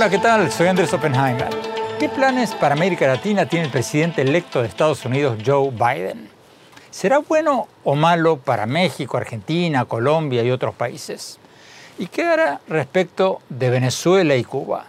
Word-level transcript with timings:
Hola, 0.00 0.08
¿qué 0.08 0.16
tal? 0.16 0.50
Soy 0.50 0.66
Andrés 0.66 0.94
Oppenheimer. 0.94 1.50
¿Qué 1.98 2.08
planes 2.08 2.54
para 2.54 2.74
América 2.74 3.06
Latina 3.06 3.44
tiene 3.44 3.66
el 3.66 3.70
presidente 3.70 4.22
electo 4.22 4.62
de 4.62 4.68
Estados 4.68 5.04
Unidos, 5.04 5.36
Joe 5.44 5.70
Biden? 5.70 6.30
¿Será 6.90 7.18
bueno 7.18 7.68
o 7.84 7.94
malo 7.94 8.38
para 8.38 8.64
México, 8.64 9.18
Argentina, 9.18 9.84
Colombia 9.84 10.42
y 10.42 10.50
otros 10.50 10.74
países? 10.74 11.38
¿Y 11.98 12.06
qué 12.06 12.24
hará 12.24 12.62
respecto 12.66 13.42
de 13.50 13.68
Venezuela 13.68 14.36
y 14.36 14.42
Cuba? 14.42 14.86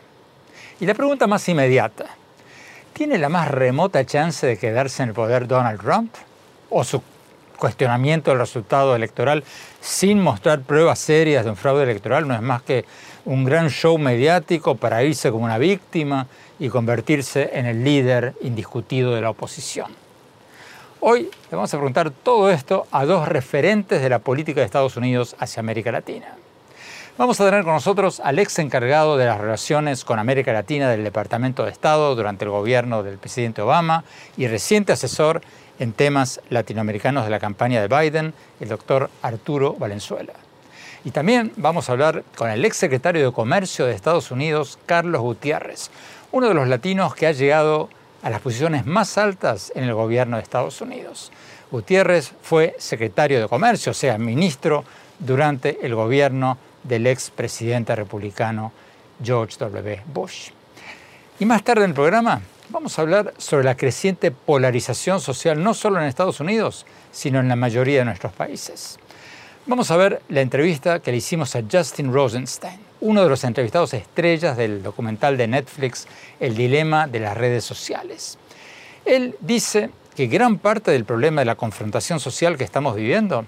Y 0.80 0.86
la 0.86 0.94
pregunta 0.94 1.28
más 1.28 1.46
inmediata, 1.50 2.06
¿tiene 2.94 3.18
la 3.18 3.28
más 3.28 3.52
remota 3.52 4.06
chance 4.06 4.48
de 4.48 4.58
quedarse 4.58 5.04
en 5.04 5.10
el 5.10 5.16
poder 5.16 5.46
Donald 5.46 5.82
Trump? 5.82 6.16
¿O 6.70 6.86
su 6.86 7.04
cuestionamiento 7.62 8.32
del 8.32 8.40
resultado 8.40 8.96
electoral 8.96 9.44
sin 9.82 10.20
mostrar 10.20 10.62
pruebas 10.62 10.98
serias 10.98 11.44
de 11.44 11.52
un 11.52 11.56
fraude 11.56 11.84
electoral 11.84 12.28
no 12.28 12.34
es 12.34 12.42
más 12.42 12.64
que 12.64 12.86
un 13.26 13.44
gran 13.44 13.70
show 13.70 13.98
mediático 13.98 14.76
para 14.76 15.04
irse 15.04 15.32
como 15.32 15.46
una 15.46 15.58
víctima 15.58 16.28
y 16.60 16.70
convertirse 16.70 17.50
en 17.54 17.66
el 17.66 17.84
líder 17.84 18.34
indiscutido 18.42 19.14
de 19.16 19.22
la 19.22 19.30
oposición? 19.30 19.92
Hoy 21.00 21.24
le 21.24 21.56
vamos 21.56 21.74
a 21.74 21.78
preguntar 21.78 22.12
todo 22.12 22.52
esto 22.52 22.86
a 22.92 23.06
dos 23.06 23.28
referentes 23.28 24.02
de 24.02 24.10
la 24.10 24.20
política 24.20 24.62
de 24.62 24.66
Estados 24.66 24.98
Unidos 24.98 25.36
hacia 25.40 25.60
América 25.60 25.92
Latina. 25.92 26.36
Vamos 27.18 27.42
a 27.42 27.46
tener 27.46 27.64
con 27.64 27.74
nosotros 27.74 28.20
al 28.20 28.40
ex 28.40 28.60
encargado 28.60 29.18
de 29.18 29.26
las 29.26 29.40
relaciones 29.40 30.06
con 30.06 30.18
América 30.18 30.54
Latina 30.54 30.90
del 30.90 31.04
Departamento 31.04 31.66
de 31.66 31.72
Estado 31.72 32.16
durante 32.16 32.46
el 32.46 32.52
gobierno 32.52 33.04
del 33.04 33.18
presidente 33.18 33.62
Obama 33.62 34.04
y 34.38 34.48
reciente 34.48 34.94
asesor 34.94 35.42
en 35.80 35.94
temas 35.94 36.40
latinoamericanos 36.50 37.26
de 37.26 37.32
la 37.32 37.40
campaña 37.40 37.82
de 37.82 37.88
Biden, 37.88 38.34
el 38.60 38.70
doctor 38.70 39.10
Arturo 39.22 39.74
Valenzuela. 39.74 40.34
Y 41.04 41.12
también 41.12 41.52
vamos 41.56 41.90
a 41.90 41.94
hablar 41.94 42.24
con 42.36 42.50
el 42.50 42.64
ex 42.64 42.78
secretario 42.78 43.26
de 43.26 43.32
Comercio 43.32 43.86
de 43.86 43.94
Estados 43.94 44.30
Unidos, 44.30 44.78
Carlos 44.86 45.22
Gutiérrez, 45.22 45.90
uno 46.32 46.48
de 46.48 46.54
los 46.54 46.68
latinos 46.68 47.16
que 47.16 47.26
ha 47.26 47.32
llegado 47.32 47.90
a 48.22 48.30
las 48.30 48.42
posiciones 48.42 48.86
más 48.86 49.18
altas 49.18 49.72
en 49.76 49.86
el 49.86 49.96
gobierno 49.96 50.38
de 50.38 50.44
Estados 50.44 50.80
Unidos. 50.80 51.32
Gutiérrez 51.72 52.32
fue 52.44 52.76
secretario 52.78 53.42
de 53.42 53.48
Comercio, 53.48 53.92
o 53.92 53.96
sea, 53.96 54.20
ministro 54.20 54.84
durante 55.18 55.84
el 55.84 55.96
gobierno 55.96 56.58
del 56.84 57.08
ex 57.08 57.32
presidente 57.32 57.96
republicano 57.96 58.72
George 59.24 59.58
W. 59.58 60.02
Bush. 60.14 60.50
Y 61.40 61.46
más 61.46 61.64
tarde 61.64 61.84
en 61.84 61.92
el 61.92 61.96
programa 61.96 62.42
vamos 62.70 62.98
a 62.98 63.02
hablar 63.02 63.34
sobre 63.38 63.66
la 63.66 63.76
creciente 63.76 64.32
polarización 64.32 65.20
social 65.20 65.64
no 65.64 65.74
solo 65.74 66.00
en 66.00 66.08
Estados 66.08 66.40
Unidos, 66.40 66.86
sino 67.12 67.40
en 67.40 67.48
la 67.48 67.56
mayoría 67.56 68.00
de 68.00 68.06
nuestros 68.06 68.34
países. 68.34 69.00
Vamos 69.68 69.92
a 69.92 69.98
ver 69.98 70.24
la 70.28 70.42
entrevista 70.42 71.02
que 71.02 71.12
le 71.12 71.18
hicimos 71.18 71.56
a 71.56 71.62
Justin 71.72 72.12
Rosenstein, 72.12 72.80
uno 73.00 73.22
de 73.22 73.30
los 73.30 73.44
entrevistados 73.44 73.94
estrellas 73.94 74.58
del 74.58 74.82
documental 74.82 75.38
de 75.38 75.48
Netflix 75.48 76.08
El 76.40 76.56
dilema 76.56 77.06
de 77.06 77.20
las 77.20 77.38
redes 77.38 77.64
sociales. 77.64 78.40
Él 79.06 79.36
dice 79.40 79.92
que 80.16 80.26
gran 80.26 80.58
parte 80.58 80.90
del 80.90 81.06
problema 81.06 81.42
de 81.42 81.46
la 81.46 81.56
confrontación 81.56 82.20
social 82.20 82.58
que 82.58 82.64
estamos 82.64 82.96
viviendo 82.96 83.46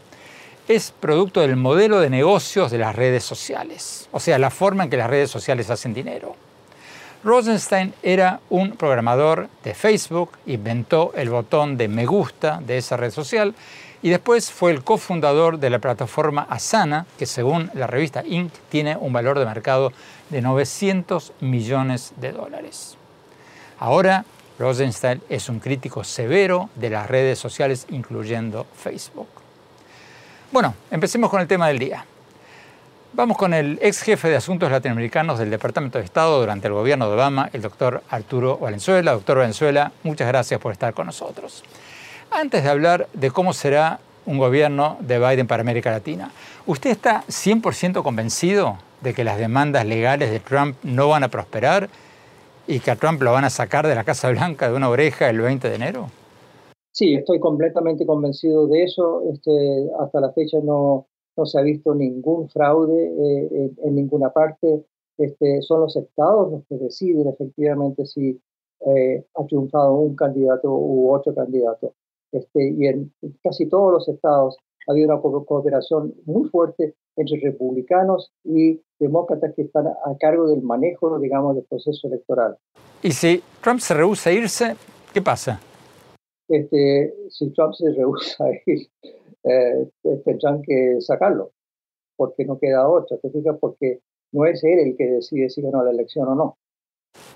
es 0.67 0.91
producto 0.91 1.41
del 1.41 1.55
modelo 1.55 1.99
de 1.99 2.11
negocios 2.11 2.69
de 2.69 2.77
las 2.77 2.95
redes 2.95 3.23
sociales, 3.23 4.07
o 4.11 4.19
sea, 4.19 4.37
la 4.37 4.51
forma 4.51 4.83
en 4.83 4.91
que 4.91 4.97
las 4.97 5.09
redes 5.09 5.31
sociales 5.31 5.71
hacen 5.71 5.95
dinero. 5.95 6.35
Rosenstein 7.23 7.91
era 8.03 8.39
un 8.51 8.73
programador 8.73 9.49
de 9.63 9.73
Facebook, 9.73 10.29
inventó 10.45 11.11
el 11.15 11.31
botón 11.31 11.75
de 11.75 11.87
me 11.87 12.05
gusta 12.05 12.61
de 12.63 12.77
esa 12.77 12.97
red 12.97 13.11
social 13.11 13.55
y 14.03 14.09
después 14.09 14.51
fue 14.51 14.71
el 14.71 14.83
cofundador 14.83 15.59
de 15.59 15.69
la 15.69 15.79
plataforma 15.79 16.45
Asana, 16.49 17.05
que 17.17 17.25
según 17.25 17.71
la 17.73 17.87
revista 17.87 18.21
Inc. 18.25 18.51
tiene 18.69 18.97
un 18.97 19.13
valor 19.13 19.39
de 19.39 19.45
mercado 19.45 19.93
de 20.29 20.41
900 20.41 21.31
millones 21.39 22.11
de 22.17 22.33
dólares. 22.33 22.97
Ahora, 23.79 24.25
Rosenstein 24.59 25.21
es 25.29 25.47
un 25.47 25.59
crítico 25.59 26.03
severo 26.03 26.69
de 26.75 26.89
las 26.89 27.07
redes 27.09 27.39
sociales, 27.39 27.87
incluyendo 27.89 28.67
Facebook. 28.75 29.29
Bueno, 30.51 30.75
empecemos 30.91 31.29
con 31.29 31.39
el 31.39 31.47
tema 31.47 31.69
del 31.69 31.79
día. 31.79 32.05
Vamos 33.13 33.37
con 33.37 33.53
el 33.53 33.79
ex 33.81 34.01
jefe 34.01 34.27
de 34.27 34.35
Asuntos 34.35 34.69
Latinoamericanos 34.69 35.39
del 35.39 35.49
Departamento 35.49 35.97
de 35.97 36.03
Estado 36.03 36.41
durante 36.41 36.67
el 36.67 36.73
gobierno 36.73 37.07
de 37.07 37.13
Obama, 37.13 37.49
el 37.53 37.61
doctor 37.61 38.03
Arturo 38.09 38.57
Valenzuela. 38.57 39.13
Doctor 39.13 39.37
Valenzuela, 39.37 39.93
muchas 40.03 40.27
gracias 40.27 40.59
por 40.59 40.73
estar 40.73 40.93
con 40.93 41.05
nosotros. 41.05 41.63
Antes 42.35 42.63
de 42.63 42.69
hablar 42.69 43.07
de 43.13 43.29
cómo 43.29 43.53
será 43.53 43.99
un 44.25 44.39
gobierno 44.39 44.97
de 45.01 45.19
Biden 45.19 45.45
para 45.45 45.61
América 45.61 45.91
Latina, 45.91 46.31
¿usted 46.65 46.89
está 46.89 47.23
100% 47.27 48.01
convencido 48.01 48.77
de 49.01 49.13
que 49.13 49.23
las 49.23 49.37
demandas 49.37 49.85
legales 49.85 50.31
de 50.31 50.39
Trump 50.39 50.75
no 50.83 51.09
van 51.09 51.23
a 51.23 51.27
prosperar 51.27 51.89
y 52.65 52.79
que 52.79 52.89
a 52.89 52.95
Trump 52.95 53.21
lo 53.21 53.31
van 53.33 53.45
a 53.45 53.51
sacar 53.51 53.85
de 53.85 53.93
la 53.93 54.03
Casa 54.03 54.31
Blanca 54.31 54.67
de 54.67 54.75
una 54.75 54.89
oreja 54.89 55.29
el 55.29 55.41
20 55.41 55.69
de 55.69 55.75
enero? 55.75 56.07
Sí, 56.91 57.13
estoy 57.13 57.39
completamente 57.39 58.03
convencido 58.03 58.67
de 58.67 58.83
eso. 58.83 59.21
Este, 59.31 59.51
hasta 59.99 60.19
la 60.19 60.31
fecha 60.33 60.57
no, 60.63 61.05
se 61.43 61.59
ha 61.59 61.61
visto 61.61 61.93
ningún 61.93 62.49
fraude 62.49 63.03
eh, 63.05 63.71
en, 63.83 63.95
ninguna 63.95 64.31
parte. 64.31 64.83
Este, 65.19 65.61
son 65.61 65.81
los 65.81 65.95
estados 65.95 66.51
los 66.51 66.63
que 66.67 66.77
deciden 66.83 67.27
efectivamente 67.27 68.07
si 68.07 68.41
eh, 68.87 69.23
ha 69.35 69.45
triunfado 69.45 69.93
un 69.93 70.15
candidato 70.15 70.73
u 70.73 71.13
otro 71.13 71.35
candidato. 71.35 71.93
Este, 72.33 72.69
y 72.77 72.87
en 72.87 73.13
casi 73.41 73.67
todos 73.69 73.93
los 73.93 74.09
estados 74.09 74.57
ha 74.87 74.91
habido 74.91 75.13
una 75.13 75.21
cooperación 75.21 76.13
muy 76.25 76.49
fuerte 76.49 76.95
entre 77.15 77.39
republicanos 77.39 78.33
y 78.43 78.81
demócratas 78.99 79.53
que 79.55 79.61
están 79.61 79.87
a 79.87 80.17
cargo 80.19 80.49
del 80.49 80.61
manejo, 80.61 81.17
digamos, 81.19 81.55
del 81.55 81.63
proceso 81.63 82.07
electoral. 82.07 82.57
¿Y 83.01 83.11
si 83.11 83.41
Trump 83.61 83.79
se 83.79 83.93
rehúsa 83.93 84.29
a 84.29 84.33
irse, 84.33 84.75
qué 85.13 85.21
pasa? 85.21 85.61
este, 86.47 87.13
si 87.29 87.51
Trump 87.51 87.73
se 87.73 87.91
rehúsa 87.91 88.45
a 88.45 88.49
ir, 88.65 88.89
eh, 89.43 89.89
tendrán 90.23 90.61
que 90.61 90.97
sacarlo, 90.99 91.51
porque 92.15 92.45
no 92.45 92.59
queda 92.59 92.87
otra, 92.87 93.17
¿te 93.17 93.29
fijas? 93.29 93.57
Porque 93.59 94.01
no 94.31 94.45
es 94.45 94.63
él 94.63 94.79
el 94.79 94.97
que 94.97 95.05
decide 95.05 95.49
si 95.49 95.61
ganó 95.61 95.83
la 95.83 95.91
elección 95.91 96.27
o 96.27 96.35
no. 96.35 96.57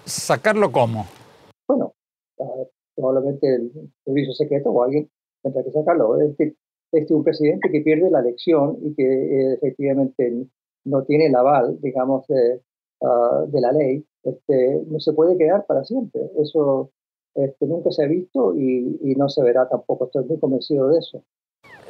¿Sacarlo 0.06 0.72
cómo? 0.72 1.06
Probablemente 3.08 3.56
el 3.56 3.72
servicio 4.04 4.34
secreto 4.34 4.72
o 4.72 4.84
alguien 4.84 5.10
tendrá 5.42 5.64
que 5.64 5.72
sacarlo. 5.72 6.20
Este, 6.22 6.56
este 6.92 7.14
un 7.14 7.24
presidente 7.24 7.70
que 7.72 7.82
pierde 7.82 8.10
la 8.10 8.20
elección 8.20 8.78
y 8.82 8.94
que 8.94 9.04
eh, 9.04 9.54
efectivamente 9.54 10.46
no 10.86 11.04
tiene 11.04 11.28
el 11.28 11.36
aval, 11.36 11.80
digamos, 11.82 12.28
de, 12.28 12.62
ah, 13.04 13.46
de 13.48 13.62
la 13.62 13.72
ley, 13.72 14.06
este, 14.24 14.84
no 14.88 15.00
se 15.00 15.14
puede 15.14 15.38
quedar 15.38 15.66
para 15.66 15.84
siempre. 15.84 16.22
Eso 16.40 16.92
este, 17.36 17.66
nunca 17.66 17.92
se 17.92 18.04
ha 18.04 18.08
visto 18.08 18.54
y, 18.56 19.16
no 19.16 19.30
se 19.30 19.44
verá 19.44 19.68
tampoco. 19.68 20.06
Estoy 20.06 20.26
muy 20.26 20.40
convencido 20.40 20.90
de 20.90 21.00
eso. 21.00 21.24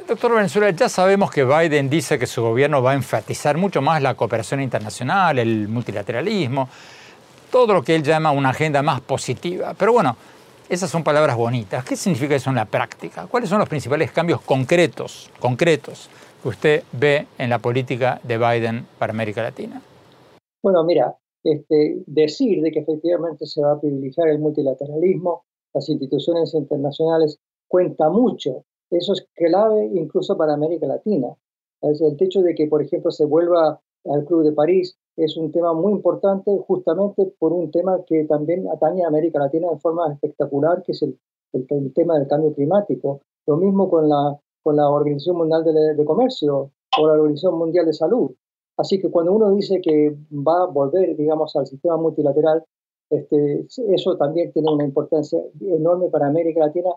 Doctor 0.07 0.35
Venezuela, 0.35 0.69
ya 0.69 0.88
sabemos 0.88 1.31
que 1.31 1.44
Biden 1.44 1.89
dice 1.89 2.17
que 2.17 2.27
su 2.27 2.41
gobierno 2.41 2.81
va 2.81 2.91
a 2.91 2.95
enfatizar 2.95 3.57
mucho 3.57 3.81
más 3.81 4.01
la 4.01 4.16
cooperación 4.16 4.61
internacional, 4.61 5.38
el 5.38 5.67
multilateralismo, 5.67 6.69
todo 7.51 7.73
lo 7.73 7.81
que 7.81 7.95
él 7.95 8.03
llama 8.03 8.31
una 8.31 8.50
agenda 8.50 8.81
más 8.81 9.01
positiva. 9.01 9.73
Pero 9.77 9.94
bueno, 9.94 10.16
esas 10.69 10.89
son 10.89 11.03
palabras 11.03 11.38
bonitas. 11.38 11.85
¿Qué 11.85 11.95
significa 11.95 12.35
eso 12.35 12.50
en 12.50 12.57
la 12.57 12.66
práctica? 12.66 13.28
¿Cuáles 13.28 13.50
son 13.50 13.59
los 13.59 13.69
principales 13.69 14.11
cambios 14.11 14.41
concretos, 14.41 15.29
concretos 15.39 16.09
que 16.41 16.50
usted 16.50 16.83
ve 16.91 17.28
en 17.38 17.50
la 17.50 17.59
política 17.59 18.19
de 18.23 18.38
Biden 18.38 18.85
para 19.00 19.13
América 19.13 19.44
Latina? 19.44 19.81
Bueno, 20.61 20.83
mira, 20.83 21.16
este, 21.44 22.03
decir 22.06 22.61
de 22.61 22.72
que 22.72 22.79
efectivamente 22.79 23.45
se 23.45 23.61
va 23.61 23.73
a 23.73 23.79
privilegiar 23.79 24.27
el 24.27 24.39
multilateralismo, 24.39 25.45
las 25.73 25.88
instituciones 25.88 26.53
internacionales, 26.53 27.39
cuenta 27.67 28.09
mucho. 28.09 28.65
Eso 28.89 29.13
es 29.13 29.25
clave 29.36 29.86
incluso 29.94 30.38
para 30.38 30.53
América 30.53 30.88
Latina. 30.88 31.27
el 31.81 32.18
hecho 32.19 32.42
de 32.42 32.56
que, 32.56 32.68
por 32.68 32.81
ejemplo, 32.81 33.12
se 33.12 33.25
vuelva 33.25 33.80
al 34.06 34.25
Club 34.25 34.44
de 34.44 34.51
París 34.51 34.97
es 35.18 35.36
un 35.36 35.52
tema 35.52 35.74
muy 35.74 35.94
importante 35.94 36.52
justamente 36.68 37.34
por 37.40 37.52
un 37.52 37.72
tema 37.72 38.00
que 38.06 38.24
también 38.25 38.68
atañe 38.69 39.04
a 39.04 39.08
América 39.08 39.40
Latina 39.40 39.68
de 39.72 39.80
forma 39.80 40.14
espectacular, 40.14 40.84
que 40.84 40.92
es 40.92 41.02
el, 41.02 41.18
tema 41.94 42.19
del 42.19 42.28
cambio 42.28 42.54
climático. 42.54 43.22
Lo 43.48 43.58
mismo 43.58 43.90
con 43.90 44.08
la, 44.08 44.38
con 44.62 44.75
la 44.75 44.88
Organización 44.90 45.38
Mundial 45.38 45.64
de 45.64 46.06
Comercio 46.06 46.72
o 47.00 47.08
la 47.08 47.14
Organización 47.14 47.58
Mundial 47.58 47.88
de 47.88 47.94
Salud. 47.94 48.31
Así 48.78 49.02
que 49.02 49.10
cuando 49.10 49.34
uno 49.34 49.52
dice 49.52 49.81
que 49.81 50.16
va 50.31 50.64
a 50.64 50.66
volver, 50.68 51.16
digamos, 51.18 51.56
al 51.56 51.66
sistema 51.66 51.98
multilateral, 51.98 52.64
este, 53.10 53.66
eso 53.90 54.18
también 54.18 54.52
tiene 54.52 54.72
una 54.72 54.84
importancia 54.84 55.40
enorme 55.62 56.10
para 56.10 56.28
América 56.28 56.60
Latina. 56.60 56.90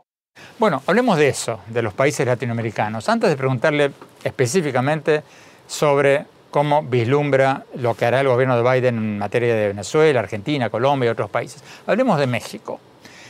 Bueno, 0.58 0.82
hablemos 0.86 1.16
de 1.16 1.28
eso, 1.28 1.60
de 1.72 1.80
los 1.80 1.94
países 1.94 2.26
latinoamericanos. 2.26 3.08
Antes 3.08 3.30
de 3.30 3.36
preguntarle 3.36 3.92
específicamente 4.22 5.22
sobre 5.66 6.26
cómo 6.50 6.82
vislumbra 6.82 7.64
lo 7.76 7.94
que 7.94 8.06
hará 8.06 8.20
el 8.20 8.28
gobierno 8.28 8.60
de 8.60 8.70
Biden 8.70 8.96
en 8.96 9.18
materia 9.18 9.54
de 9.54 9.68
Venezuela, 9.68 10.20
Argentina, 10.20 10.70
Colombia 10.70 11.08
y 11.08 11.10
otros 11.10 11.30
países. 11.30 11.62
Hablemos 11.86 12.18
de 12.18 12.26
México. 12.26 12.80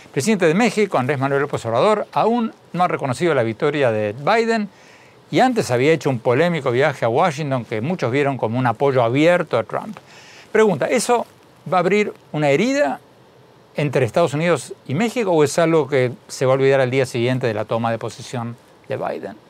El 0.05 0.11
presidente 0.11 0.47
de 0.47 0.55
México, 0.55 0.99
Andrés 0.99 1.19
Manuel 1.19 1.43
López 1.43 1.65
Obrador, 1.67 2.07
aún 2.13 2.53
no 2.73 2.83
ha 2.83 2.89
reconocido 2.89 3.35
la 3.35 3.43
victoria 3.43 3.93
de 3.93 4.13
Biden 4.13 4.69
y 5.31 5.41
antes 5.41 5.71
había 5.71 5.93
hecho 5.93 6.11
un 6.11 6.19
polémico 6.19 6.73
viaje 6.73 7.05
a 7.05 7.09
Washington 7.09 7.65
que 7.65 7.81
muchos 7.81 8.11
vieron 8.11 8.37
como 8.37 8.59
un 8.59 8.67
apoyo 8.67 9.03
abierto 9.03 9.57
a 9.57 9.63
Trump. 9.63 9.97
Pregunta, 10.51 10.87
¿eso 10.87 11.27
va 11.73 11.77
a 11.77 11.81
abrir 11.81 12.13
una 12.33 12.51
herida 12.51 13.01
entre 13.77 14.05
Estados 14.05 14.35
Unidos 14.35 14.75
y 14.89 14.95
México 14.95 15.31
o 15.31 15.45
es 15.45 15.57
algo 15.59 15.87
que 15.87 16.11
se 16.27 16.47
va 16.47 16.53
a 16.53 16.57
olvidar 16.57 16.81
al 16.81 16.91
día 16.91 17.07
siguiente 17.07 17.47
de 17.47 17.55
la 17.55 17.65
toma 17.65 17.93
de 17.93 17.99
posición 17.99 18.57
de 18.89 18.97
Biden? 18.97 19.50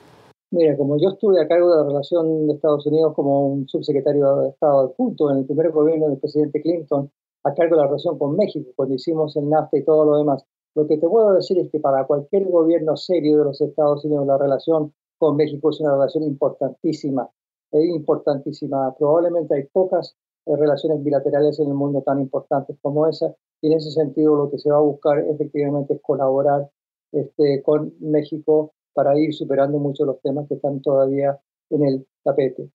Mira, 0.52 0.76
como 0.76 0.98
yo 0.98 1.10
estuve 1.10 1.40
a 1.40 1.46
cargo 1.46 1.70
de 1.70 1.76
la 1.76 1.88
relación 1.88 2.48
de 2.48 2.54
Estados 2.54 2.84
Unidos 2.84 3.14
como 3.14 3.46
un 3.46 3.68
subsecretario 3.68 4.36
de 4.36 4.48
Estado 4.48 4.80
adjunto 4.80 5.30
en 5.30 5.38
el 5.38 5.46
primer 5.46 5.70
gobierno 5.70 6.08
del 6.08 6.18
presidente 6.18 6.60
Clinton, 6.60 7.08
a 7.44 7.54
cargo 7.54 7.76
de 7.76 7.82
la 7.82 7.86
relación 7.86 8.18
con 8.18 8.34
México, 8.36 8.68
cuando 8.74 8.96
hicimos 8.96 9.36
el 9.36 9.48
NAFTA 9.48 9.78
y 9.78 9.84
todo 9.84 10.04
lo 10.04 10.18
demás, 10.18 10.44
lo 10.74 10.88
que 10.88 10.98
te 10.98 11.08
puedo 11.08 11.34
decir 11.34 11.56
es 11.58 11.70
que 11.70 11.78
para 11.78 12.04
cualquier 12.04 12.48
gobierno 12.48 12.96
serio 12.96 13.38
de 13.38 13.44
los 13.44 13.60
Estados 13.60 14.04
Unidos, 14.04 14.26
la 14.26 14.38
relación 14.38 14.92
con 15.18 15.36
México 15.36 15.70
es 15.70 15.80
una 15.80 15.92
relación 15.92 16.24
importantísima, 16.24 17.30
es 17.70 17.84
importantísima. 17.84 18.92
Probablemente 18.98 19.54
hay 19.54 19.64
pocas 19.72 20.16
eh, 20.46 20.56
relaciones 20.56 21.00
bilaterales 21.04 21.60
en 21.60 21.68
el 21.68 21.74
mundo 21.74 22.02
tan 22.02 22.18
importantes 22.18 22.76
como 22.82 23.06
esa, 23.06 23.32
y 23.60 23.68
en 23.68 23.74
ese 23.74 23.92
sentido 23.92 24.34
lo 24.34 24.50
que 24.50 24.58
se 24.58 24.70
va 24.70 24.78
a 24.78 24.82
buscar 24.82 25.20
efectivamente 25.20 25.94
es 25.94 26.00
colaborar 26.02 26.68
este, 27.12 27.62
con 27.62 27.94
México 28.00 28.72
para 28.92 29.18
ir 29.18 29.34
superando 29.34 29.78
muchos 29.78 30.06
los 30.06 30.20
temas 30.20 30.46
que 30.48 30.54
están 30.54 30.80
todavía 30.82 31.38
en 31.70 31.84
el 31.84 32.06
tapete. 32.24 32.68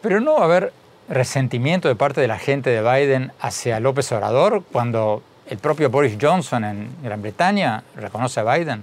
Pero 0.00 0.20
no 0.20 0.34
va 0.34 0.42
a 0.42 0.44
haber 0.44 0.72
resentimiento 1.08 1.88
de 1.88 1.96
parte 1.96 2.20
de 2.20 2.28
la 2.28 2.38
gente 2.38 2.70
de 2.70 2.82
Biden 2.82 3.32
hacia 3.40 3.80
López 3.80 4.12
Obrador 4.12 4.62
cuando 4.72 5.22
el 5.48 5.58
propio 5.58 5.90
Boris 5.90 6.18
Johnson 6.20 6.64
en 6.64 6.88
Gran 7.02 7.22
Bretaña 7.22 7.82
reconoce 7.96 8.40
a 8.40 8.54
Biden. 8.54 8.82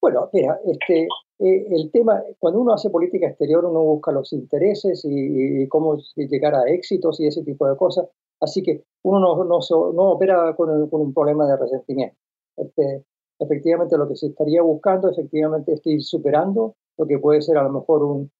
Bueno, 0.00 0.30
mira, 0.32 0.58
este, 0.64 1.08
eh, 1.38 1.66
el 1.70 1.90
tema, 1.90 2.22
cuando 2.38 2.60
uno 2.60 2.72
hace 2.72 2.90
política 2.90 3.28
exterior, 3.28 3.64
uno 3.64 3.82
busca 3.82 4.12
los 4.12 4.32
intereses 4.32 5.04
y, 5.04 5.66
cómo 5.68 5.98
llegar 6.16 6.54
a 6.54 6.68
éxitos 6.68 7.20
y 7.20 7.26
ese 7.26 7.42
tipo 7.42 7.68
de 7.68 7.76
cosas. 7.76 8.08
Así 8.40 8.62
que 8.62 8.84
uno 9.02 9.20
no, 9.20 9.44
no, 9.44 9.58
no 9.92 10.10
opera 10.12 10.54
con, 10.56 10.70
un 10.70 11.14
problema 11.14 11.46
de 11.46 11.56
resentimiento. 11.56 12.16
Este, 12.56 13.04
efectivamente, 13.42 13.96
lo 13.96 14.08
que 14.08 14.16
se 14.16 14.28
estaría 14.28 14.62
buscando, 14.62 15.10
efectivamente, 15.10 15.72
es 15.74 15.80
ir 15.86 16.02
superando 16.02 16.74
lo 16.96 17.06
que 17.06 17.18
puede 17.18 17.42
ser 17.42 17.56
a 17.58 17.64
lo 17.64 17.72
mejor 17.72 18.02
un, 18.02 18.30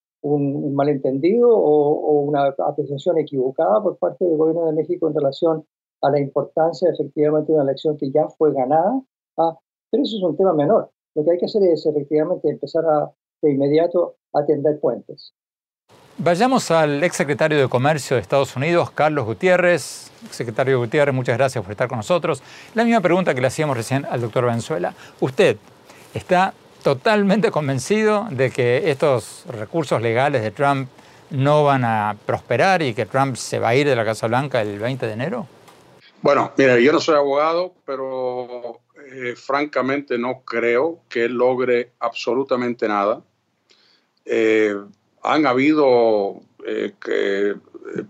malentendido 0.74 1.50
o, 1.50 2.20
una 2.20 2.54
apreciación 2.58 3.18
equivocada 3.18 3.82
por 3.82 3.98
parte 3.98 4.24
del 4.24 4.36
gobierno 4.36 4.66
de 4.66 4.72
México 4.72 5.08
en 5.08 5.14
relación 5.14 5.66
a 6.00 6.10
la 6.10 6.20
importancia 6.20 6.90
efectivamente 6.90 7.52
de 7.52 7.54
una 7.58 7.64
elección 7.64 7.96
que 7.96 8.10
ya 8.10 8.28
fue 8.28 8.52
ganada. 8.52 9.02
Ah, 9.36 9.58
pero 9.90 10.02
eso 10.04 10.16
es 10.16 10.22
un 10.22 10.36
tema 10.36 10.52
menor. 10.52 10.90
Lo 11.14 11.24
que 11.24 11.32
hay 11.32 11.38
que 11.38 11.46
hacer 11.46 11.62
es 11.64 11.84
efectivamente 11.86 12.48
empezar 12.48 12.84
de 13.42 13.50
inmediato 13.50 14.16
a 14.32 14.44
tender 14.46 14.78
puentes. 14.80 15.34
Vayamos 16.18 16.70
al 16.70 17.02
exsecretario 17.02 17.58
de 17.58 17.68
Comercio 17.68 18.16
de 18.16 18.22
Estados 18.22 18.54
Unidos, 18.54 18.90
Carlos 18.90 19.24
Gutiérrez. 19.24 20.10
Secretario 20.30 20.78
Gutiérrez, 20.78 21.14
muchas 21.14 21.38
gracias 21.38 21.64
por 21.64 21.72
estar 21.72 21.88
con 21.88 21.96
nosotros. 21.96 22.42
La 22.74 22.84
misma 22.84 23.00
pregunta 23.00 23.34
que 23.34 23.40
le 23.40 23.46
hacíamos 23.46 23.76
recién 23.76 24.04
al 24.04 24.20
doctor 24.20 24.44
Venezuela. 24.44 24.94
¿Usted 25.20 25.56
está 26.12 26.52
totalmente 26.82 27.50
convencido 27.50 28.28
de 28.30 28.50
que 28.50 28.90
estos 28.90 29.44
recursos 29.48 30.02
legales 30.02 30.42
de 30.42 30.50
Trump 30.50 30.88
no 31.30 31.64
van 31.64 31.84
a 31.84 32.16
prosperar 32.26 32.82
y 32.82 32.92
que 32.92 33.06
Trump 33.06 33.36
se 33.36 33.58
va 33.58 33.70
a 33.70 33.74
ir 33.74 33.88
de 33.88 33.96
la 33.96 34.04
Casa 34.04 34.26
Blanca 34.26 34.60
el 34.60 34.78
20 34.78 35.06
de 35.06 35.12
enero? 35.12 35.46
Bueno, 36.20 36.52
mira, 36.58 36.78
yo 36.78 36.92
no 36.92 37.00
soy 37.00 37.16
abogado, 37.16 37.74
pero 37.86 38.80
eh, 39.10 39.34
francamente 39.34 40.18
no 40.18 40.42
creo 40.44 41.00
que 41.08 41.28
logre 41.28 41.92
absolutamente 41.98 42.86
nada. 42.86 43.22
Eh, 44.26 44.76
han 45.22 45.46
habido 45.46 46.40
eh, 46.66 46.92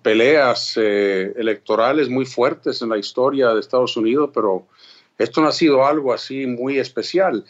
peleas 0.03 0.77
electorales 0.77 2.09
muy 2.09 2.25
fuertes 2.27 2.83
en 2.83 2.89
la 2.91 2.99
historia 2.99 3.51
de 3.51 3.61
Estados 3.61 3.97
Unidos, 3.97 4.31
pero 4.35 4.67
esto 5.19 5.41
no 5.41 5.49
ha 5.49 5.53
sido 5.53 5.85
algo 5.85 6.13
así 6.13 6.47
muy 6.47 6.79
especial. 6.79 7.45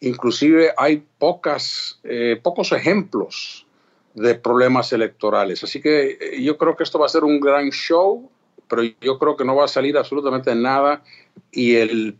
Inclusive 0.00 0.72
hay 0.76 1.04
pocas, 1.18 2.00
pocos 2.42 2.72
ejemplos 2.72 3.66
de 4.14 4.34
problemas 4.34 4.92
electorales. 4.92 5.62
Así 5.64 5.80
que 5.80 6.38
yo 6.40 6.56
creo 6.58 6.76
que 6.76 6.84
esto 6.84 6.98
va 6.98 7.06
a 7.06 7.10
ser 7.10 7.24
un 7.24 7.40
gran 7.40 7.70
show, 7.70 8.30
pero 8.68 8.82
yo 9.00 9.18
creo 9.18 9.36
que 9.36 9.44
no 9.44 9.56
va 9.56 9.64
a 9.64 9.68
salir 9.68 9.96
absolutamente 9.96 10.54
nada 10.54 11.02
y 11.50 11.76
el 11.76 12.16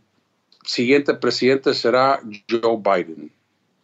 siguiente 0.63 1.13
presidente 1.13 1.73
será 1.73 2.21
Joe 2.49 2.77
Biden. 2.77 3.31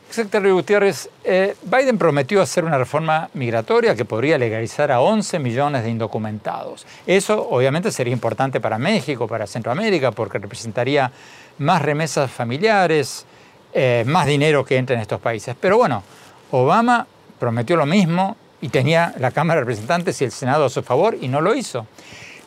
Secretario 0.09 0.53
Gutiérrez, 0.53 1.09
eh, 1.23 1.55
Biden 1.63 1.97
prometió 1.97 2.41
hacer 2.41 2.63
una 2.63 2.77
reforma 2.77 3.29
migratoria 3.33 3.95
que 3.95 4.05
podría 4.05 4.37
legalizar 4.37 4.91
a 4.91 5.01
11 5.01 5.39
millones 5.39 5.83
de 5.83 5.89
indocumentados. 5.89 6.85
Eso 7.05 7.47
obviamente 7.49 7.91
sería 7.91 8.13
importante 8.13 8.61
para 8.61 8.77
México, 8.77 9.27
para 9.27 9.45
Centroamérica, 9.45 10.11
porque 10.11 10.37
representaría 10.37 11.11
más 11.57 11.81
remesas 11.81 12.31
familiares, 12.31 13.25
eh, 13.73 14.03
más 14.07 14.25
dinero 14.25 14.63
que 14.63 14.77
entra 14.77 14.95
en 14.95 15.01
estos 15.01 15.19
países. 15.19 15.55
Pero 15.59 15.77
bueno, 15.77 16.01
Obama 16.51 17.07
prometió 17.39 17.75
lo 17.75 17.85
mismo 17.85 18.37
y 18.61 18.69
tenía 18.69 19.13
la 19.19 19.31
Cámara 19.31 19.59
de 19.59 19.65
Representantes 19.65 20.21
y 20.21 20.25
el 20.25 20.31
Senado 20.31 20.65
a 20.65 20.69
su 20.69 20.81
favor 20.81 21.17
y 21.19 21.27
no 21.27 21.41
lo 21.41 21.53
hizo. 21.55 21.87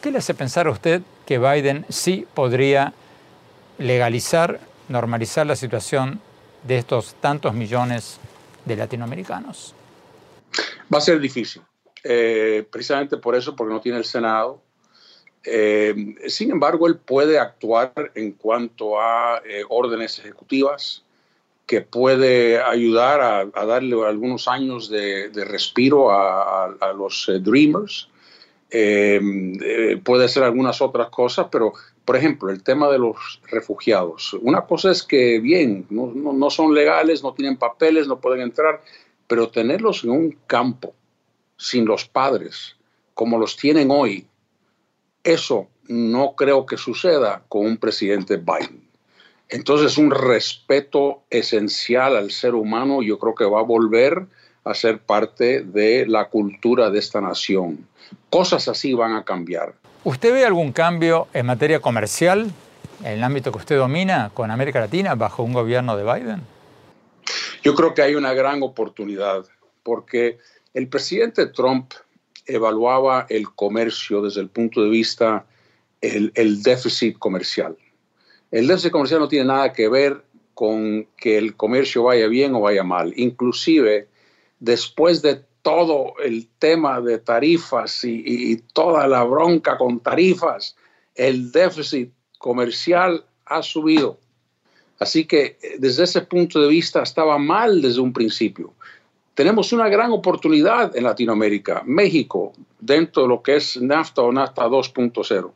¿Qué 0.00 0.10
le 0.10 0.18
hace 0.18 0.32
pensar 0.32 0.68
a 0.68 0.70
usted 0.70 1.02
que 1.26 1.38
Biden 1.38 1.84
sí 1.90 2.26
podría 2.32 2.94
legalizar, 3.76 4.60
normalizar 4.88 5.46
la 5.46 5.56
situación 5.56 6.20
de 6.68 6.76
estos 6.76 7.14
tantos 7.14 7.54
millones 7.54 8.20
de 8.66 8.76
latinoamericanos? 8.76 9.74
Va 10.92 10.98
a 10.98 11.00
ser 11.00 11.18
difícil, 11.18 11.62
eh, 12.04 12.64
precisamente 12.70 13.16
por 13.16 13.34
eso, 13.34 13.56
porque 13.56 13.72
no 13.72 13.80
tiene 13.80 13.98
el 13.98 14.04
Senado. 14.04 14.60
Eh, 15.44 16.14
sin 16.28 16.50
embargo, 16.50 16.86
él 16.86 16.96
puede 16.96 17.38
actuar 17.38 17.92
en 18.14 18.32
cuanto 18.32 19.00
a 19.00 19.40
eh, 19.48 19.64
órdenes 19.68 20.18
ejecutivas, 20.18 21.04
que 21.66 21.80
puede 21.80 22.62
ayudar 22.62 23.20
a, 23.20 23.66
darle 23.66 23.94
algunos 24.06 24.48
años 24.48 24.88
de, 24.88 25.30
respiro 25.46 26.10
a, 26.10 26.64
a 26.64 26.92
los 26.94 27.30
Dreamers. 27.42 28.08
puede 28.70 30.24
hacer 30.24 30.42
algunas 30.44 30.80
otras 30.80 31.10
cosas, 31.10 31.48
pero 31.52 31.74
por 32.08 32.16
ejemplo, 32.16 32.48
el 32.48 32.62
tema 32.62 32.88
de 32.88 32.98
los 32.98 33.38
refugiados. 33.50 34.32
Una 34.40 34.62
cosa 34.62 34.90
es 34.90 35.02
que, 35.02 35.40
bien, 35.40 35.84
no, 35.90 36.48
son 36.48 36.72
legales, 36.72 37.22
no 37.22 37.34
tienen 37.34 37.58
papeles, 37.58 38.08
no 38.08 38.18
pueden 38.18 38.40
entrar, 38.40 38.80
pero 39.26 39.50
tenerlos 39.50 40.04
en 40.04 40.12
un 40.12 40.38
campo 40.46 40.94
sin 41.58 41.84
los 41.84 42.08
padres, 42.08 42.76
como 43.12 43.36
los 43.36 43.58
tienen 43.58 43.90
hoy, 43.90 44.26
eso 45.22 45.68
no 45.86 46.32
creo 46.34 46.64
que 46.64 46.78
suceda 46.78 47.44
con 47.46 47.66
un 47.66 47.76
presidente 47.76 48.38
Biden. 48.38 48.88
Entonces, 49.50 49.98
un 49.98 50.10
respeto 50.10 51.24
esencial 51.28 52.16
al 52.16 52.30
ser 52.30 52.54
humano, 52.54 53.02
yo 53.02 53.18
creo 53.18 53.34
que 53.34 53.44
va 53.44 53.60
a 53.60 53.64
volver 53.64 54.24
a 54.64 54.72
ser 54.72 55.00
parte 55.00 55.60
de 55.60 56.06
la 56.06 56.30
cultura 56.30 56.88
de 56.88 57.00
esta 57.00 57.20
nación. 57.20 57.86
Cosas 58.30 58.66
así 58.66 58.94
van 58.94 59.12
a 59.12 59.26
cambiar. 59.26 59.74
¿Usted 60.04 60.32
ve 60.32 60.44
algún 60.44 60.72
cambio 60.72 61.26
en 61.32 61.46
materia 61.46 61.80
comercial 61.80 62.52
en 63.00 63.12
el 63.12 63.24
ámbito 63.24 63.50
que 63.50 63.58
usted 63.58 63.76
domina 63.76 64.30
con 64.32 64.50
América 64.50 64.80
Latina 64.80 65.16
bajo 65.16 65.42
un 65.42 65.52
gobierno 65.52 65.96
de 65.96 66.04
Biden? 66.04 66.42
Yo 67.62 67.74
creo 67.74 67.94
que 67.94 68.02
hay 68.02 68.14
una 68.14 68.32
gran 68.32 68.62
oportunidad 68.62 69.44
porque 69.82 70.38
el 70.72 70.88
presidente 70.88 71.46
Trump 71.46 71.92
evaluaba 72.46 73.26
el 73.28 73.50
comercio 73.50 74.22
desde 74.22 74.40
el 74.40 74.48
punto 74.48 74.82
de 74.82 74.88
vista 74.88 75.46
el, 76.00 76.30
el 76.36 76.62
déficit 76.62 77.18
comercial. 77.18 77.76
El 78.52 78.68
déficit 78.68 78.92
comercial 78.92 79.20
no 79.20 79.28
tiene 79.28 79.46
nada 79.46 79.72
que 79.72 79.88
ver 79.88 80.24
con 80.54 81.06
que 81.16 81.38
el 81.38 81.56
comercio 81.56 82.04
vaya 82.04 82.28
bien 82.28 82.54
o 82.54 82.60
vaya 82.60 82.84
mal. 82.84 83.12
Inclusive, 83.16 84.08
después 84.60 85.22
de 85.22 85.42
todo 85.68 86.14
el 86.24 86.48
tema 86.58 86.98
de 87.02 87.18
tarifas 87.18 88.02
y, 88.02 88.56
toda 88.72 89.06
la 89.06 89.22
bronca 89.24 89.76
con 89.76 90.00
tarifas, 90.00 90.74
el 91.14 91.52
déficit 91.52 92.10
comercial 92.38 93.22
ha 93.44 93.62
subido. 93.62 94.18
Así 94.98 95.26
que 95.26 95.58
eh, 95.60 95.76
desde 95.78 96.04
ese 96.04 96.22
punto 96.22 96.62
de 96.62 96.68
vista 96.68 97.02
estaba 97.02 97.36
mal 97.36 97.82
desde 97.82 98.00
un 98.00 98.14
principio. 98.14 98.72
Tenemos 99.34 99.70
una 99.74 99.90
gran 99.90 100.10
oportunidad 100.10 100.96
en 100.96 101.04
Latinoamérica, 101.04 101.82
México, 101.84 102.54
dentro 102.80 103.24
de 103.24 103.28
lo 103.28 103.42
que 103.42 103.56
es 103.56 103.78
NAFTA 103.78 104.22
o 104.22 104.32
NAFTA 104.32 104.68
2.0, 104.68 105.52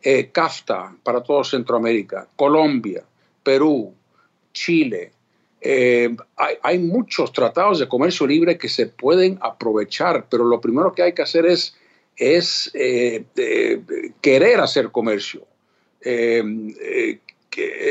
eh, 0.00 0.30
CAFTA 0.32 0.96
para 1.02 1.22
todo 1.22 1.44
Centroamérica, 1.44 2.26
Colombia, 2.34 3.04
Perú, 3.42 3.92
Chile, 4.54 5.12
eh, 5.60 6.16
hay, 6.62 6.78
muchos 6.78 7.32
tratados 7.32 7.78
de 7.78 7.88
comercio 7.88 8.26
libre 8.26 8.56
que 8.56 8.68
se 8.68 8.86
pueden 8.86 9.38
aprovechar, 9.42 10.26
pero 10.30 10.44
lo 10.44 10.60
primero 10.60 10.94
que 10.94 11.02
hay 11.02 11.12
que 11.12 11.22
hacer 11.22 11.46
es, 11.46 11.76
es 12.16 12.70
eh, 12.74 13.24
querer 14.20 14.60
hacer 14.60 14.90
comercio, 14.90 15.46
eh, 16.02 16.42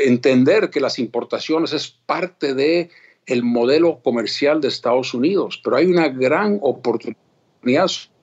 entender 0.04 0.70
que 0.70 0.80
las 0.80 0.98
importaciones 0.98 1.72
es 1.72 1.88
parte 1.88 2.54
de 2.54 2.90
el 3.26 3.44
modelo 3.44 4.00
comercial 4.02 4.60
de 4.60 4.68
Estados 4.68 5.14
Unidos, 5.14 5.60
pero 5.62 5.76
hay 5.76 5.86
una 5.86 6.08
gran 6.08 6.58
oportunidad, 6.62 7.16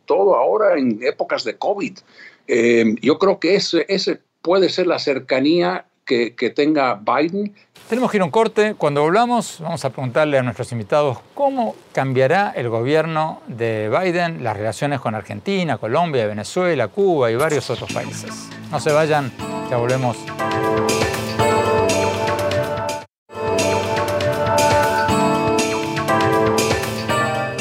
todo 0.05 0.35
ahora 0.35 0.77
en 0.77 0.99
épocas 1.01 1.43
de 1.43 1.57
COVID. 1.57 1.97
Eh, 2.47 2.95
yo 3.01 3.17
creo 3.17 3.39
que 3.39 3.55
ese, 3.55 3.85
ese 3.87 4.19
puede 4.41 4.69
ser 4.69 4.87
la 4.87 4.99
cercanía 4.99 5.86
que, 6.07 6.53
tenga 6.55 6.95
Biden. 6.95 7.53
Tenemos 7.89 8.09
que 8.09 8.17
ir 8.17 8.21
a 8.21 8.25
un 8.25 8.31
corte. 8.31 8.73
Cuando 8.75 9.01
volvamos, 9.01 9.59
vamos 9.61 9.83
a 9.85 9.89
preguntarle 9.89 10.37
a 10.37 10.43
nuestros 10.43 10.71
invitados 10.71 11.19
cómo 11.35 11.75
cambiará 11.91 12.51
el 12.55 12.69
gobierno 12.69 13.41
de 13.47 13.89
Biden 13.89 14.43
las 14.43 14.57
relaciones 14.57 14.99
con 14.99 15.13
Argentina, 15.13 15.77
Colombia, 15.77 16.25
Venezuela, 16.25 16.87
Cuba 16.87 17.29
y 17.29 17.35
varios 17.35 17.69
otros 17.69 17.91
países. 17.93 18.49
No 18.71 18.79
se 18.79 18.91
vayan, 18.91 19.31
ya 19.69 19.77
volvemos. 19.77 20.17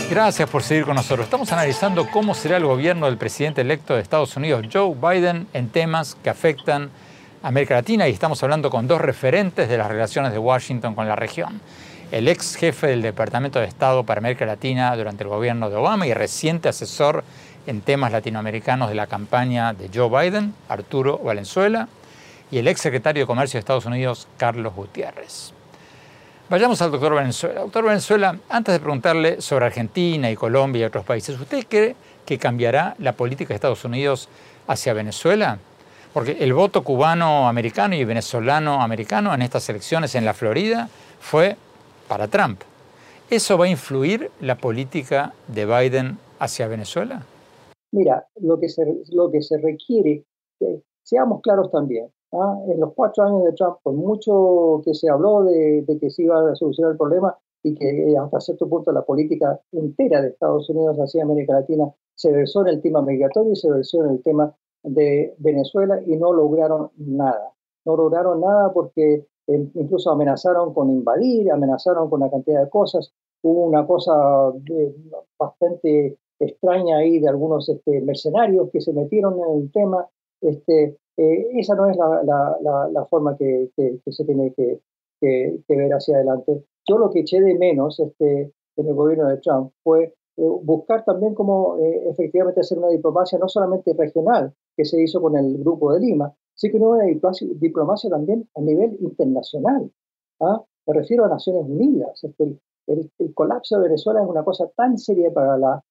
Gracias 0.09 0.49
por 0.49 0.63
seguir 0.63 0.85
con 0.87 0.95
nosotros. 0.95 1.27
Estamos 1.27 1.53
analizando 1.53 2.09
cómo 2.11 2.35
será 2.35 2.57
el 2.57 2.65
gobierno 2.65 3.05
del 3.05 3.19
presidente 3.19 3.61
electo 3.61 3.95
de 3.95 4.01
Estados 4.01 4.35
Unidos, 4.37 4.65
Joe 4.73 4.95
Biden, 4.95 5.47
en 5.53 5.69
temas 5.69 6.17
que 6.23 6.31
afectan 6.31 6.91
América 7.47 7.75
Latina 7.75 8.09
y 8.09 8.11
estamos 8.11 8.43
hablando 8.43 8.71
con 8.71 8.89
dos 8.89 9.01
referentes 9.01 9.69
de 9.69 9.79
las 9.79 9.87
relaciones 9.87 10.33
de 10.33 10.39
Washington 10.39 10.97
con 10.97 11.07
la 11.07 11.15
región. 11.15 11.61
El 12.11 12.27
ex 12.27 12.57
jefe 12.57 12.89
del 12.89 13.03
Departamento 13.03 13.61
de 13.61 13.67
Estado 13.67 14.03
para 14.03 14.19
América 14.19 14.45
Latina 14.45 14.97
durante 14.97 15.23
el 15.23 15.29
gobierno 15.29 15.71
de 15.71 15.77
Obama 15.77 16.09
y 16.09 16.13
reciente 16.13 16.69
asesor 16.69 17.23
en 17.69 17.83
temas 17.83 18.11
latinoamericanos 18.11 18.89
de 18.89 18.97
la 18.97 19.07
campaña 19.07 19.75
de 19.75 19.89
Joe 19.95 20.09
Biden, 20.09 20.55
Arturo 20.69 21.19
Valenzuela, 21.19 21.87
y 22.51 22.59
el 22.59 22.67
ex 22.67 22.81
secretario 22.81 23.23
de 23.23 23.27
Comercio 23.29 23.59
de 23.59 23.61
Estados 23.61 23.87
Unidos, 23.87 24.27
Carlos 24.37 24.75
Gutiérrez. 24.75 25.53
Vayamos 26.51 26.83
al 26.83 26.91
doctor 26.91 27.15
Venezuela. 27.15 27.61
Doctor 27.61 27.85
Venezuela, 27.85 28.37
antes 28.49 28.73
de 28.73 28.81
preguntarle 28.81 29.41
sobre 29.41 29.67
Argentina 29.67 30.29
y 30.29 30.35
Colombia 30.35 30.83
y 30.83 30.85
otros 30.87 31.05
países, 31.05 31.39
¿usted 31.39 31.65
cree 31.69 31.95
que 32.25 32.39
cambiará 32.39 32.97
la 32.99 33.13
política 33.13 33.51
de 33.51 33.55
Estados 33.55 33.85
Unidos 33.85 34.29
hacia 34.67 34.93
Venezuela? 34.95 35.61
Porque 36.17 36.43
el 36.43 36.55
voto 36.55 36.83
cubano-americano 36.83 37.95
y 37.95 38.03
venezolano-americano 38.03 39.35
en 39.35 39.43
estas 39.43 39.69
elecciones 39.69 40.15
en 40.15 40.25
la 40.25 40.33
Florida 40.33 40.89
fue 41.21 41.59
para 42.09 42.27
Trump. 42.27 42.63
¿Eso 43.29 43.59
va 43.59 43.67
a 43.67 43.69
influir 43.69 44.31
la 44.41 44.57
política 44.57 45.35
de 45.47 45.67
Biden 45.67 46.17
hacia 46.39 46.69
Venezuela? 46.69 47.21
Mira, 47.93 48.27
lo 48.37 48.59
que 48.59 48.71
se, 48.71 48.83
lo 49.13 49.31
que 49.31 49.43
se 49.43 49.59
requiere, 49.59 50.25
seamos 51.03 51.43
claros 51.43 51.71
también, 51.71 52.09
¿ah? 52.33 52.61
En 52.67 52.81
los 52.81 52.95
cuatro 52.95 53.25
años 53.25 53.45
de 53.45 53.53
Trump, 53.53 53.77
por 53.83 53.93
mucho 53.93 54.81
que 54.87 54.95
se 54.95 55.11
habló 55.11 55.45
de, 55.45 55.85
que 56.01 56.09
se 56.09 56.23
iba 56.23 56.51
a 56.51 56.55
solucionar 56.55 56.93
el 56.93 56.97
problema 56.97 57.37
y 57.63 57.75
que 57.75 57.91
eh, 57.91 58.17
hasta 58.17 58.41
cierto 58.41 58.67
punto 58.71 58.91
la 58.91 59.03
política 59.03 59.61
entera 59.71 60.23
de 60.23 60.29
Estados 60.29 60.71
Unidos 60.71 60.97
hacia 60.97 61.25
América 61.25 61.53
Latina 61.53 61.93
se 62.15 62.33
versó 62.33 62.63
en 62.63 62.69
el 62.69 62.81
tema 62.81 63.03
migratorio 63.03 63.53
y 63.53 63.57
se 63.57 63.71
versó 63.71 64.03
en 64.03 64.13
el 64.13 64.23
tema 64.23 64.57
de 64.87 65.35
Venezuela 65.39 66.01
y 66.07 66.17
no 66.17 66.33
lograron 66.33 66.91
nada. 66.97 67.53
No 67.85 67.97
lograron 67.97 68.41
nada 68.41 68.73
porque 68.73 69.27
eh, 69.49 69.69
incluso 69.75 70.11
amenazaron 70.11 70.73
con 70.73 70.91
invadir, 70.91 71.51
amenazaron 71.51 72.09
con 72.09 72.23
una 72.23 72.31
cantidad 72.31 72.63
de 72.63 72.71
cosas. 72.71 73.13
Hubo 73.43 73.65
una 73.65 73.87
cosa 73.87 74.53
eh, 74.71 74.95
bastante 75.39 76.17
extraña 76.39 76.99
ahí 76.99 77.19
de 77.19 77.29
algunos 77.29 77.69
este, 77.69 78.01
mercenarios 78.01 78.71
que 78.73 78.81
se 78.81 78.93
metieron 78.93 79.39
en 79.41 79.63
el 79.63 79.73
tema. 79.73 80.07
Este, 80.41 80.97
eh, 81.17 81.49
esa 81.55 81.75
no 81.75 81.91
es 81.91 81.97
la, 81.97 83.07
forma 83.11 83.37
que, 83.37 83.71
se 84.07 84.25
tiene 84.25 84.53
que, 84.55 84.81
ver 85.21 85.93
hacia 85.93 86.17
adelante. 86.17 86.65
Yo 86.89 86.99
lo 86.99 87.11
que 87.11 87.21
eché 87.21 87.41
de 87.41 87.57
menos 87.57 87.99
este, 87.99 88.53
en 88.77 88.87
el 88.87 88.95
gobierno 88.95 89.29
de 89.29 89.39
Trump 89.39 89.73
fue 89.83 90.15
buscar 90.37 91.03
también 91.03 91.35
cómo 91.35 91.79
efectivamente 91.81 92.61
hacer 92.61 92.77
una 92.77 92.89
diplomacia 92.89 93.39
no 93.39 93.49
solamente 93.49 93.95
regional, 93.95 94.53
que 94.77 94.85
se 94.85 95.03
hizo 95.03 95.21
con 95.21 95.37
el 95.37 95.59
Grupo 95.59 95.93
de 95.93 96.01
Lima, 96.01 96.35
sino 96.55 96.91
una 96.91 97.05
diplomacia, 97.05 98.11
también 98.11 98.49
a 98.55 98.61
nivel 98.61 98.97
internacional. 99.01 99.91
¿ah? 100.41 100.63
Me 100.87 100.95
refiero 100.95 101.25
a 101.25 101.29
Naciones 101.29 101.65
Unidas. 101.69 102.23
Este, 102.23 102.59
el, 102.87 103.35
colapso 103.35 103.77
de 103.77 103.89
Venezuela 103.89 104.23
es 104.23 104.29
una 104.29 104.45
cosa 104.45 104.69
tan 104.77 104.99
seria 104.99 105.33
para 105.33 105.59
la, 105.59 105.83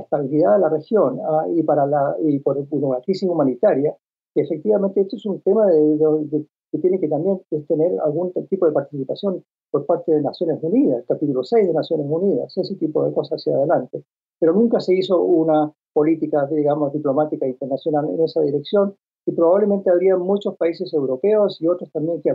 estabilidad 0.00 0.54
de 0.54 0.58
la 0.58 0.68
región 0.68 1.20
¿ah? 1.24 1.46
y, 1.54 1.62
para 1.62 1.86
la, 1.86 2.16
y 2.22 2.38
por 2.38 2.56
una 2.70 3.00
crisis 3.00 3.28
humanitaria 3.28 3.96
efectivamente 4.34 5.00
esto 5.00 5.16
es 5.16 5.26
un 5.26 5.40
tema 5.40 5.66
de, 5.66 6.46
que 6.74 6.80
tiene 6.80 6.98
que 6.98 7.06
también 7.06 7.40
tener 7.68 7.92
algún 8.00 8.32
tipo 8.50 8.66
de 8.66 8.72
participación 8.72 9.44
por 9.70 9.86
parte 9.86 10.10
de 10.10 10.20
Naciones 10.20 10.58
Unidas, 10.60 10.98
el 10.98 11.06
capítulo 11.06 11.44
6 11.44 11.68
de 11.68 11.72
Naciones 11.72 12.06
Unidas, 12.10 12.58
ese 12.58 12.74
tipo 12.74 13.04
de 13.04 13.14
cosas 13.14 13.38
hacia 13.38 13.54
adelante. 13.54 14.02
Pero 14.40 14.54
nunca 14.54 14.80
se 14.80 14.92
hizo 14.92 15.22
una 15.22 15.72
política, 15.92 16.46
digamos, 16.46 16.92
diplomática 16.92 17.46
internacional 17.46 18.10
en 18.10 18.20
esa 18.24 18.40
dirección 18.40 18.96
y 19.24 19.30
probablemente 19.30 19.88
habría 19.88 20.16
muchos 20.16 20.56
países 20.56 20.92
europeos 20.92 21.62
y 21.62 21.68
otros 21.68 21.92
también 21.92 22.20
que, 22.22 22.34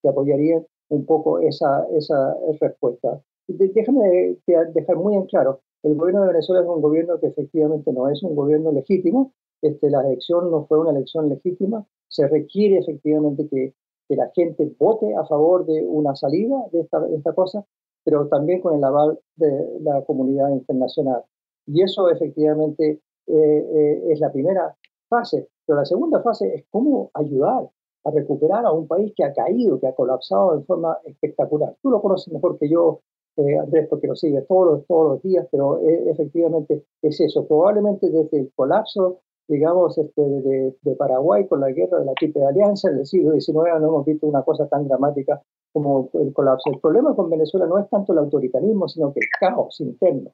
que 0.00 0.08
apoyarían 0.08 0.64
un 0.90 1.04
poco 1.04 1.40
esa, 1.40 1.84
esa 1.96 2.36
respuesta. 2.60 3.20
Déjame 3.48 4.36
dejar 4.46 4.96
muy 4.96 5.16
en 5.16 5.26
claro, 5.26 5.58
el 5.82 5.96
gobierno 5.96 6.22
de 6.22 6.28
Venezuela 6.28 6.62
es 6.62 6.68
un 6.68 6.80
gobierno 6.80 7.18
que 7.18 7.26
efectivamente 7.26 7.92
no 7.92 8.08
es 8.08 8.22
un 8.22 8.36
gobierno 8.36 8.70
legítimo, 8.70 9.32
este, 9.62 9.90
la 9.90 10.00
elección 10.00 10.50
no 10.50 10.66
fue 10.66 10.80
una 10.80 10.90
elección 10.90 11.28
legítima, 11.28 11.86
se 12.08 12.26
requiere 12.28 12.78
efectivamente 12.78 13.48
que, 13.48 13.74
la 14.08 14.30
gente 14.34 14.70
vote 14.78 15.14
a 15.14 15.24
favor 15.24 15.64
de 15.64 15.82
una 15.86 16.14
salida 16.14 16.66
de 16.70 16.80
esta, 16.82 17.32
cosa, 17.32 17.64
pero 18.04 18.28
también 18.28 18.60
con 18.60 18.76
el 18.76 18.84
aval 18.84 19.18
de 19.36 19.78
la 19.80 20.04
comunidad 20.04 20.50
internacional. 20.50 21.22
Y 21.66 21.80
eso 21.80 22.10
efectivamente 22.10 23.00
eh, 23.26 23.32
eh, 23.74 24.02
es 24.10 24.20
la 24.20 24.30
primera 24.30 24.76
fase. 25.08 25.48
Pero 25.64 25.78
la 25.78 25.86
segunda 25.86 26.20
fase 26.20 26.54
es 26.54 26.64
cómo 26.68 27.10
ayudar 27.14 27.70
a 28.04 28.10
recuperar 28.10 28.66
a 28.66 28.72
un 28.72 28.86
país 28.86 29.14
que 29.16 29.24
ha 29.24 29.32
caído, 29.32 29.80
que 29.80 29.86
ha 29.86 29.94
colapsado 29.94 30.58
de 30.58 30.64
forma 30.64 30.98
espectacular. 31.06 31.74
Tú 31.80 31.88
lo 31.88 32.02
conoces 32.02 32.30
mejor 32.34 32.58
que 32.58 32.68
yo, 32.68 33.00
eh, 33.38 33.56
Andrés, 33.56 33.86
porque 33.88 34.08
lo 34.08 34.14
sigues 34.14 34.46
todos 34.46 34.84
todos 34.86 35.12
los 35.14 35.22
días, 35.22 35.48
pero 35.50 35.80
efectivamente 35.80 36.84
es 37.00 37.18
eso. 37.18 37.46
Probablemente 37.46 38.10
desde 38.10 38.40
el 38.40 38.52
colapso 38.54 39.20
digamos, 39.48 39.98
este, 39.98 40.22
de, 40.22 40.96
Paraguay 40.96 41.46
con 41.46 41.60
la 41.60 41.70
guerra 41.70 41.98
de 41.98 42.06
la 42.06 42.14
Triple 42.14 42.46
Alianza 42.46 42.90
en 42.90 42.98
el 42.98 43.06
siglo 43.06 43.32
XIX 43.32 43.54
no 43.80 43.88
hemos 43.88 44.06
visto 44.06 44.26
una 44.26 44.42
cosa 44.42 44.68
tan 44.68 44.86
dramática 44.86 45.42
como 45.72 46.10
el 46.14 46.32
colapso. 46.32 46.70
El 46.70 46.80
problema 46.80 47.14
con 47.14 47.30
Venezuela 47.30 47.66
no 47.66 47.78
es 47.78 47.88
tanto 47.88 48.12
el 48.12 48.18
autoritarismo, 48.18 48.88
sino 48.88 49.12
que 49.12 49.20
el 49.20 49.26
caos 49.40 49.80
interno. 49.80 50.32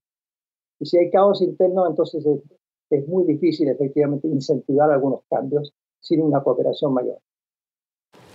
Y 0.81 0.87
si 0.87 0.99
hay 0.99 1.11
caos 1.11 1.43
interno, 1.43 1.87
entonces 1.87 2.25
es, 2.25 2.41
es 2.91 3.09
muy 3.09 3.25
difícil 3.25 3.69
efectivamente 3.69 4.29
incentivar 4.29 4.91
algunos 4.91 5.23
cambios 5.29 5.73
sin 6.01 6.23
una 6.23 6.43
cooperación 6.43 6.95
mayor. 6.95 7.19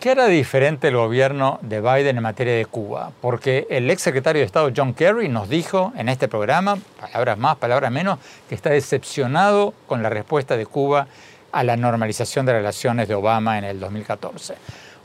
¿Qué 0.04 0.12
era 0.12 0.28
diferente 0.28 0.90
el 0.90 0.98
gobierno 0.98 1.60
de 1.62 1.80
Biden 1.80 2.18
en 2.18 2.24
materia 2.24 2.54
de 2.58 2.66
Cuba? 2.66 3.14
Porque 3.22 3.66
el 3.70 3.90
ex 3.90 4.02
secretario 4.02 4.42
de 4.42 4.46
Estado 4.46 4.70
John 4.76 4.94
Kerry 4.94 5.30
nos 5.30 5.48
dijo 5.48 5.94
en 5.96 6.10
este 6.10 6.28
programa, 6.28 6.76
palabras 7.00 7.38
más, 7.38 7.56
palabras 7.56 7.90
menos, 7.90 8.20
que 8.50 8.56
está 8.56 8.72
decepcionado 8.72 9.74
con 9.88 10.04
la 10.04 10.10
respuesta 10.10 10.58
de 10.58 10.66
Cuba 10.66 11.08
a 11.54 11.64
la 11.64 11.78
normalización 11.78 12.46
de 12.46 12.52
relaciones 12.52 13.08
de 13.08 13.16
Obama 13.16 13.58
en 13.58 13.64
el 13.64 13.80
2014. 13.80 14.56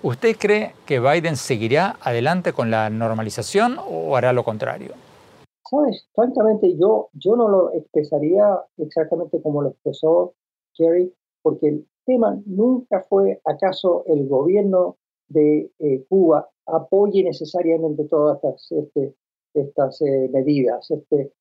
¿Usted 0.02 0.36
cree 0.36 0.72
que 0.84 0.98
Biden 0.98 1.36
seguirá 1.36 1.94
adelante 2.00 2.52
con 2.52 2.72
la 2.72 2.90
normalización 2.90 3.78
o 3.78 4.16
hará 4.16 4.32
lo 4.32 4.42
contrario? 4.42 4.94
Sabes, 5.70 6.08
francamente 6.12 6.76
yo, 6.76 7.08
yo 7.12 7.36
no 7.36 7.46
lo 7.46 7.72
expresaría 7.72 8.46
exactamente 8.78 9.40
como 9.40 9.62
lo 9.62 9.68
expresó 9.68 10.34
Kerry, 10.74 11.14
porque 11.42 11.84
tema 12.08 12.40
nunca 12.46 13.04
fue 13.08 13.38
acaso 13.44 14.02
el 14.06 14.26
gobierno 14.26 14.96
de 15.28 15.70
eh, 15.78 16.04
Cuba 16.08 16.48
apoye 16.66 17.22
necesariamente 17.22 18.04
todas 18.04 18.36
estas, 18.36 18.72
este, 18.72 19.14
estas 19.52 20.00
eh, 20.00 20.30
medidas. 20.32 20.90
Este, 20.90 21.32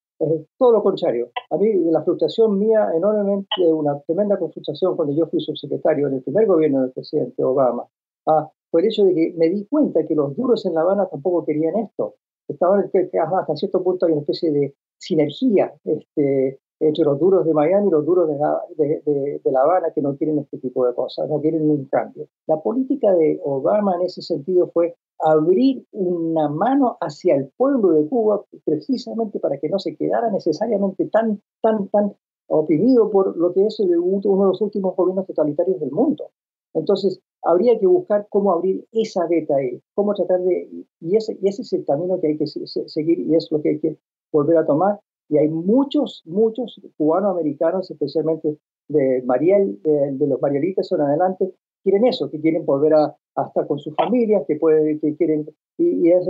todo 0.57 0.71
lo 0.73 0.83
contrario. 0.83 1.31
A 1.51 1.57
mí 1.57 1.73
la 1.89 2.03
frustración 2.03 2.59
mía 2.59 2.89
enormemente, 2.93 3.65
una 3.65 3.99
tremenda 4.01 4.37
frustración 4.37 4.95
cuando 4.97 5.15
yo 5.15 5.27
fui 5.27 5.39
subsecretario 5.39 6.07
en 6.07 6.15
el 6.15 6.23
primer 6.23 6.45
gobierno 6.47 6.81
del 6.81 6.91
presidente 6.91 7.43
Obama, 7.43 7.85
ah, 8.25 8.51
fue 8.69 8.81
el 8.81 8.87
hecho 8.87 9.05
de 9.05 9.13
que 9.13 9.33
me 9.37 9.49
di 9.49 9.65
cuenta 9.67 10.05
que 10.05 10.15
los 10.15 10.35
duros 10.35 10.65
en 10.65 10.73
La 10.73 10.81
Habana 10.81 11.07
tampoco 11.07 11.45
querían 11.45 11.77
esto. 11.77 12.15
Estaban 12.47 12.89
hasta 12.89 13.55
cierto 13.55 13.83
punto 13.83 14.05
hay 14.05 14.13
una 14.13 14.21
especie 14.21 14.51
de 14.51 14.75
sinergia 14.97 15.73
este, 15.85 16.59
entre 16.79 17.03
los 17.03 17.19
duros 17.19 17.45
de 17.45 17.53
Miami 17.53 17.87
y 17.87 17.91
los 17.91 18.05
duros 18.05 18.27
de 18.27 18.37
la, 18.37 18.61
de, 18.77 19.41
La 19.51 19.61
Habana 19.61 19.91
que 19.93 20.01
no 20.01 20.15
quieren 20.15 20.39
este 20.39 20.57
tipo 20.59 20.85
de 20.85 20.93
cosas, 20.93 21.27
no 21.29 21.41
quieren 21.41 21.69
un 21.69 21.85
cambio. 21.85 22.27
La 22.45 22.61
política 22.61 23.13
de 23.13 23.39
Obama 23.43 23.95
en 23.95 24.03
ese 24.03 24.21
sentido 24.21 24.69
fue 24.73 24.95
abrir 25.19 25.85
una 25.91 26.49
mano 26.49 26.97
hacia 27.01 27.35
el 27.35 27.49
pueblo 27.57 27.91
de 27.91 28.07
Cuba 28.07 28.43
precisamente 28.65 29.39
para 29.39 29.57
que 29.57 29.69
no 29.69 29.79
se 29.79 29.95
quedara 29.95 30.29
necesariamente 30.29 31.05
tan, 31.07 31.41
tan, 31.61 31.87
tan 31.87 32.15
oprimido 32.47 33.09
por 33.09 33.35
lo 33.35 33.53
que 33.53 33.65
es 33.65 33.79
uno 33.79 34.43
de 34.43 34.49
los 34.49 34.61
últimos 34.61 34.95
gobiernos 34.95 35.25
totalitarios 35.25 35.79
del 35.79 35.91
mundo. 35.91 36.29
Entonces, 36.73 37.19
habría 37.41 37.79
que 37.79 37.87
buscar 37.87 38.27
cómo 38.29 38.51
abrir 38.51 38.85
esa 38.91 39.25
beta 39.25 39.55
ahí, 39.55 39.81
cómo 39.95 40.13
tratar 40.13 40.41
de... 40.41 40.69
Y 40.99 41.15
ese, 41.15 41.37
y 41.41 41.47
ese 41.47 41.63
es 41.63 41.73
el 41.73 41.85
camino 41.85 42.19
que 42.21 42.27
hay 42.27 42.37
que 42.37 42.45
seguir 42.45 43.19
y 43.19 43.35
es 43.35 43.47
lo 43.51 43.61
que 43.61 43.69
hay 43.69 43.79
que 43.79 43.97
volver 44.31 44.57
a 44.57 44.65
tomar 44.65 44.99
y 45.29 45.37
hay 45.37 45.49
muchos, 45.49 46.23
muchos 46.25 46.79
cubanoamericanos, 46.97 47.89
especialmente 47.91 48.57
de 48.87 49.21
Mariel, 49.25 49.79
de, 49.83 50.27
los 50.27 50.41
marielitas 50.41 50.91
en 50.91 51.01
adelante, 51.01 51.53
quieren 51.83 52.05
eso, 52.05 52.29
que 52.29 52.39
quieren 52.39 52.65
volver 52.65 52.93
a, 52.93 53.15
estar 53.45 53.67
con 53.67 53.77
sus 53.77 53.93
familias, 53.95 54.43
que, 54.47 54.55
puede, 54.55 54.99
que 54.99 55.15
quieren, 55.15 55.47
y, 55.77 56.09
es, 56.09 56.25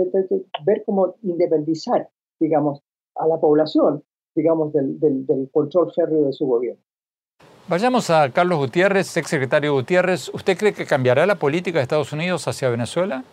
ver 0.64 0.82
cómo 0.84 1.14
independizar, 1.22 2.08
digamos, 2.38 2.82
a 3.14 3.26
la 3.26 3.40
población, 3.40 4.02
digamos, 4.34 4.72
del, 4.72 4.98
del 5.00 5.48
control 5.52 5.92
férreo 5.94 6.26
de 6.26 6.32
su 6.32 6.46
gobierno. 6.46 6.82
Vayamos 7.68 8.08
a 8.10 8.30
Carlos 8.30 8.58
Gutiérrez, 8.58 9.16
exsecretario 9.16 9.74
Gutiérrez. 9.74 10.30
¿Usted 10.32 10.56
cree 10.56 10.72
que 10.72 10.86
cambiará 10.86 11.26
la 11.26 11.34
política 11.34 11.78
de 11.78 11.82
Estados 11.82 12.12
Unidos 12.12 12.48
hacia 12.48 12.70
Venezuela? 12.70 13.24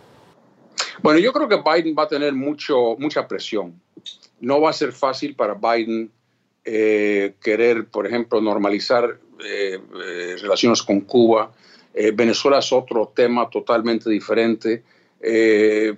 Bueno, 1.01 1.19
yo 1.19 1.31
creo 1.31 1.47
que 1.47 1.57
Biden 1.57 1.95
va 1.97 2.03
a 2.03 2.07
tener 2.07 2.33
mucho, 2.33 2.95
mucha 2.97 3.27
presión. 3.27 3.79
No 4.39 4.61
va 4.61 4.69
a 4.69 4.73
ser 4.73 4.91
fácil 4.91 5.35
para 5.35 5.53
Biden 5.53 6.11
eh, 6.67 7.35
querer, 7.43 7.85
por 7.85 8.07
ejemplo, 8.07 8.41
normalizar 8.41 9.19
eh, 9.45 9.79
eh, 10.03 10.35
relaciones 10.41 10.81
con 10.81 11.01
Cuba. 11.01 11.51
Venezuela 12.13 12.59
es 12.59 12.73
otro 12.73 13.13
tema 13.15 13.49
totalmente 13.49 14.09
diferente, 14.09 14.83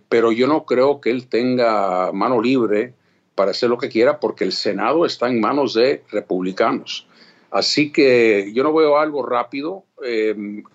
pero 0.07 0.31
yo 0.31 0.45
no 0.45 0.63
creo 0.63 1.01
que 1.01 1.09
él 1.09 1.27
tenga 1.27 2.11
mano 2.11 2.39
libre 2.39 2.93
para 3.33 3.49
hacer 3.49 3.67
lo 3.67 3.79
que 3.79 3.89
quiera 3.89 4.19
porque 4.19 4.43
el 4.43 4.51
Senado 4.51 5.07
está 5.07 5.27
en 5.27 5.39
manos 5.39 5.73
de 5.73 6.03
republicanos. 6.11 7.07
Así 7.49 7.91
que 7.91 8.51
yo 8.53 8.61
no 8.61 8.75
veo 8.75 8.99
algo 8.99 9.25
rápido. 9.25 9.85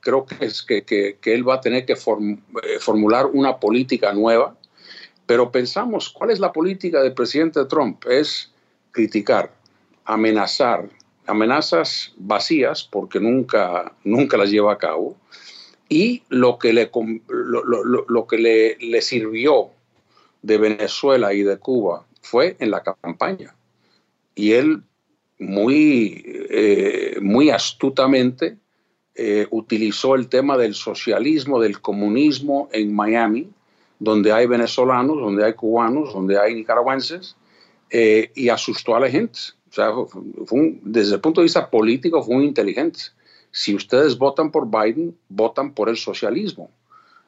creo 0.00 0.26
que, 0.26 0.44
es 0.44 0.62
que, 0.64 1.16
él 1.22 1.48
va 1.48 1.54
a 1.54 1.60
tener 1.60 1.86
que 1.86 1.94
formular 1.94 3.26
una 3.26 3.60
política 3.60 4.12
nueva. 4.12 4.56
Pero 5.26 5.50
pensamos, 5.50 6.10
¿cuál 6.10 6.30
es 6.30 6.40
la 6.40 6.52
política 6.52 7.00
del 7.02 7.14
presidente 7.14 7.64
Trump? 7.66 8.04
Es 8.06 8.52
criticar, 8.90 9.54
amenazar, 10.04 10.88
amenazas 11.26 12.12
vacías 12.16 12.82
porque 12.82 13.20
nunca, 13.20 13.92
nunca 14.04 14.36
las 14.36 14.50
lleva 14.50 14.72
a 14.72 14.78
cabo, 14.78 15.16
y 15.88 16.22
lo 16.30 16.58
que 16.58 16.72
le, 16.72 16.90
lo, 17.28 18.26
que 18.26 18.38
le, 18.38 18.76
le, 18.78 19.02
sirvió 19.02 19.70
de 20.40 20.56
Venezuela 20.56 21.34
y 21.34 21.42
de 21.42 21.58
Cuba 21.58 22.06
fue 22.22 22.56
en 22.60 22.70
la 22.70 22.82
campaña. 22.82 23.54
Y 24.34 24.52
él 24.52 24.82
muy, 25.38 26.22
eh, 26.50 27.18
muy 27.20 27.50
astutamente 27.50 28.56
eh, 29.14 29.46
utilizó 29.50 30.14
el 30.14 30.28
tema 30.28 30.56
del 30.56 30.74
socialismo, 30.74 31.60
del 31.60 31.80
comunismo 31.80 32.70
en 32.72 32.94
Miami, 32.94 33.50
donde 34.02 34.32
hay 34.32 34.46
venezolanos, 34.46 35.16
donde 35.16 35.44
hay 35.44 35.54
cubanos, 35.54 36.12
donde 36.12 36.36
hay 36.36 36.56
nicaragüenses, 36.56 37.36
eh, 37.88 38.32
y 38.34 38.48
asustó 38.48 38.96
a 38.96 39.00
la 39.00 39.08
gente. 39.08 39.38
O 39.70 39.74
sea, 39.74 39.92
desde 40.82 41.14
el 41.14 41.20
punto 41.20 41.40
de 41.40 41.44
vista 41.44 41.70
político 41.70 42.20
fue 42.22 42.34
muy 42.34 42.46
inteligente. 42.46 42.98
Si 43.52 43.74
ustedes 43.74 44.18
votan 44.18 44.50
por 44.50 44.68
Biden, 44.68 45.16
votan 45.28 45.72
por 45.72 45.88
el 45.88 45.96
socialismo. 45.96 46.68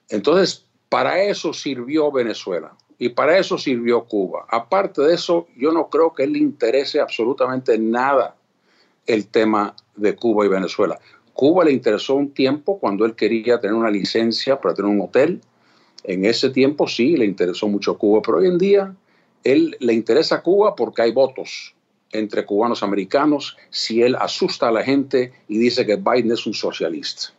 Entonces, 0.08 0.66
para 0.88 1.22
eso 1.22 1.52
sirvió 1.52 2.10
Venezuela 2.10 2.72
y 2.98 3.10
para 3.10 3.38
eso 3.38 3.56
sirvió 3.56 4.04
Cuba. 4.04 4.46
Aparte 4.48 5.02
de 5.02 5.14
eso, 5.14 5.46
yo 5.56 5.70
no 5.70 5.88
creo 5.88 6.12
que 6.12 6.26
le 6.26 6.38
interese 6.38 7.00
absolutamente 7.00 7.78
nada 7.78 8.34
el 9.06 9.28
tema 9.28 9.76
de 9.94 10.16
Cuba 10.16 10.44
y 10.44 10.48
Venezuela. 10.48 10.98
Cuba 11.34 11.64
le 11.64 11.72
interesó 11.72 12.14
un 12.14 12.32
tiempo 12.32 12.78
cuando 12.80 13.04
él 13.04 13.14
quería 13.14 13.60
tener 13.60 13.74
una 13.74 13.90
licencia 13.90 14.60
para 14.60 14.74
tener 14.74 14.90
un 14.90 15.00
hotel. 15.00 15.40
En 16.04 16.24
ese 16.24 16.50
tiempo 16.50 16.86
sí 16.86 17.16
le 17.16 17.24
interesó 17.24 17.66
mucho 17.66 17.96
Cuba, 17.96 18.20
pero 18.22 18.38
hoy 18.38 18.46
en 18.46 18.58
día 18.58 18.94
él 19.42 19.76
le 19.80 19.92
interesa 19.92 20.42
Cuba 20.42 20.76
porque 20.76 21.02
hay 21.02 21.12
votos 21.12 21.74
entre 22.12 22.44
cubanos 22.44 22.82
americanos 22.82 23.56
si 23.70 24.02
él 24.02 24.14
asusta 24.14 24.68
a 24.68 24.72
la 24.72 24.84
gente 24.84 25.32
y 25.48 25.58
dice 25.58 25.84
que 25.84 25.96
Biden 25.96 26.32
es 26.32 26.46
un 26.46 26.54
socialista. 26.54 27.32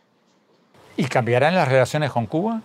¿Y 0.96 1.04
cambiarán 1.06 1.54
las 1.54 1.68
relaciones 1.68 2.10
con 2.10 2.26
Cuba? 2.26 2.62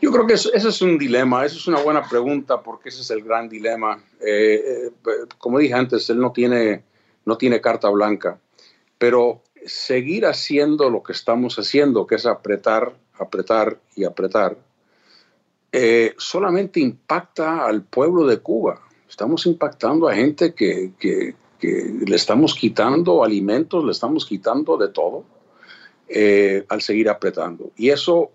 Yo 0.00 0.10
creo 0.10 0.26
que 0.26 0.34
ese 0.34 0.50
es 0.56 0.82
un 0.82 0.98
dilema, 0.98 1.44
esa 1.44 1.56
es 1.56 1.66
una 1.68 1.80
buena 1.80 2.02
pregunta 2.02 2.60
porque 2.60 2.88
ese 2.88 3.02
es 3.02 3.10
el 3.10 3.22
gran 3.22 3.48
dilema. 3.48 4.02
Eh, 4.20 4.88
eh, 4.88 5.10
como 5.38 5.58
dije 5.58 5.74
antes, 5.74 6.10
él 6.10 6.18
no 6.18 6.32
tiene, 6.32 6.82
no 7.24 7.36
tiene 7.36 7.60
carta 7.60 7.88
blanca, 7.88 8.38
pero 8.98 9.42
seguir 9.64 10.26
haciendo 10.26 10.90
lo 10.90 11.02
que 11.02 11.12
estamos 11.12 11.56
haciendo, 11.56 12.06
que 12.06 12.16
es 12.16 12.26
apretar, 12.26 12.92
apretar 13.18 13.78
y 13.94 14.04
apretar, 14.04 14.56
eh, 15.74 16.14
solamente 16.18 16.80
impacta 16.80 17.64
al 17.64 17.82
pueblo 17.82 18.26
de 18.26 18.38
Cuba. 18.40 18.78
Estamos 19.08 19.46
impactando 19.46 20.06
a 20.06 20.14
gente 20.14 20.52
que, 20.52 20.92
le 21.62 22.16
estamos 22.16 22.54
quitando 22.54 23.24
alimentos, 23.24 23.82
le 23.82 23.92
estamos 23.92 24.26
quitando 24.26 24.76
de 24.76 24.88
todo 24.88 25.24
eh, 26.08 26.66
al 26.68 26.82
seguir 26.82 27.08
apretando. 27.08 27.70
Y 27.76 27.88
eso 27.88 28.30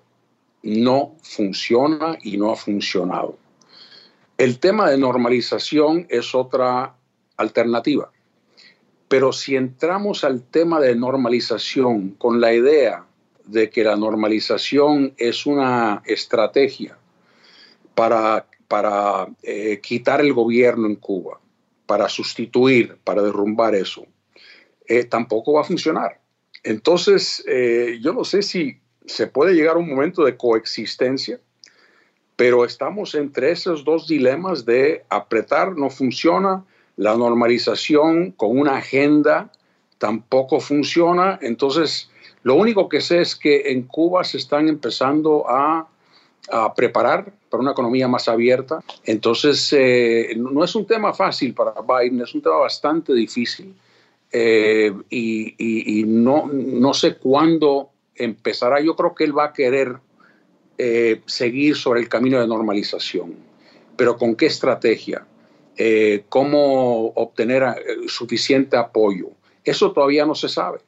no 0.63 1.15
funciona 1.21 2.17
y 2.23 2.38
no 2.38 2.52
ha 2.52 2.56
funcionado. 2.56 3.38
El 4.39 4.58
tema 4.60 4.89
de 4.89 4.97
normalización 4.97 6.08
es 6.10 6.34
otra 6.34 6.95
alternativa. 7.38 8.12
Pero 9.08 9.32
si 9.32 9.56
entramos 9.56 10.23
al 10.23 10.41
tema 10.41 10.80
de 10.80 10.95
normalización 10.95 12.12
con 12.17 12.41
la 12.41 12.54
idea 12.54 13.06
de 13.45 13.69
que 13.69 13.84
la 13.84 13.95
normalización 13.95 15.13
es 15.17 15.45
una 15.45 16.02
estrategia 16.06 16.97
para 17.98 18.46
para 18.68 19.28
eh, 19.44 19.80
quitar 19.82 20.22
el 20.22 20.34
gobierno 20.34 20.88
en 20.88 20.96
Cuba, 20.96 21.40
para 21.86 22.10
sustituir, 22.10 22.98
para 23.04 23.22
derrumbar 23.22 23.76
eso, 23.76 24.06
eh, 24.88 25.06
tampoco 25.06 25.54
va 25.54 25.62
a 25.62 25.66
funcionar. 25.66 26.20
Entonces, 26.64 27.44
eh, 27.48 28.00
yo 28.02 28.14
no 28.14 28.24
sé 28.24 28.42
si 28.42 28.80
se 29.06 29.28
puede 29.28 29.54
llegar 29.54 29.76
a 29.76 29.80
un 29.80 29.88
momento 29.88 30.26
de 30.26 30.36
coexistencia, 30.36 31.40
pero 32.36 32.66
estamos 32.66 33.16
entre 33.16 33.52
esos 33.52 33.84
dos 33.86 34.08
dilemas 34.08 34.66
de 34.66 35.06
apretar 35.10 35.78
no 35.78 35.90
funciona, 35.90 36.66
la 36.98 37.16
normalización 37.16 38.32
con 38.32 38.58
una 38.58 38.78
agenda 38.78 39.52
tampoco 39.98 40.60
funciona. 40.60 41.40
Entonces, 41.42 42.12
lo 42.44 42.56
único 42.56 42.90
que 42.90 43.02
sé 43.02 43.22
es 43.22 43.36
que 43.36 43.72
en 43.72 43.84
Cuba 43.84 44.24
se 44.24 44.38
están 44.38 44.68
empezando 44.68 45.50
a 45.50 45.88
a 46.50 46.74
preparar 46.74 47.32
para 47.50 47.62
una 47.62 47.72
economía 47.72 48.08
más 48.08 48.28
abierta. 48.28 48.80
Entonces, 49.04 49.74
eh, 49.74 50.34
no 50.38 50.64
es 50.64 50.76
un 50.76 50.86
tema 50.86 51.14
fácil 51.14 51.54
para 51.54 51.74
Biden, 51.82 52.22
es 52.22 52.34
un 52.34 52.42
tema 52.42 52.58
bastante 52.58 53.14
difícil 53.14 53.74
eh, 54.32 54.94
y, 55.10 56.04
no, 56.08 56.48
no, 56.48 56.94
sé 56.94 57.16
cuándo 57.16 57.90
empezará. 58.16 58.80
Yo 58.82 58.96
creo 58.96 59.14
que 59.16 59.24
él 59.24 59.38
va 59.38 59.46
a 59.46 59.54
querer 59.54 59.98
eh, 60.78 61.22
seguir 61.26 61.76
sobre 61.76 62.02
el 62.02 62.10
camino 62.10 62.40
de 62.40 62.48
normalización, 62.48 63.36
pero 63.96 64.18
¿con 64.18 64.36
qué 64.36 64.48
estrategia? 64.48 65.26
¿Cómo 66.30 67.10
obtener 67.10 67.64
suficiente 68.08 68.76
apoyo? 68.76 69.28
Eso 69.64 69.92
todavía 69.92 70.26
no 70.26 70.34
se 70.34 70.50
sabe. 70.50 70.80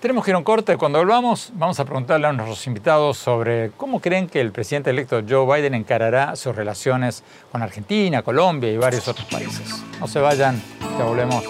Tenemos 0.00 0.24
que 0.24 0.30
ir 0.30 0.36
a 0.36 0.38
un 0.38 0.44
corte. 0.44 0.76
Cuando 0.76 1.00
volvamos, 1.00 1.50
vamos 1.54 1.80
a 1.80 1.84
preguntarle 1.84 2.28
a 2.28 2.32
nuestros 2.32 2.64
invitados 2.68 3.18
sobre 3.18 3.72
cómo 3.76 4.00
creen 4.00 4.28
que 4.28 4.40
el 4.40 4.52
presidente 4.52 4.90
electo 4.90 5.22
Joe 5.28 5.44
Biden 5.44 5.74
encarará 5.74 6.36
sus 6.36 6.54
relaciones 6.54 7.24
con 7.50 7.62
Argentina, 7.62 8.22
Colombia 8.22 8.70
y 8.70 8.76
varios 8.76 9.08
otros 9.08 9.26
países. 9.26 9.82
No 9.98 10.06
se 10.06 10.20
vayan, 10.20 10.62
ya 10.96 11.04
volvemos. 11.04 11.42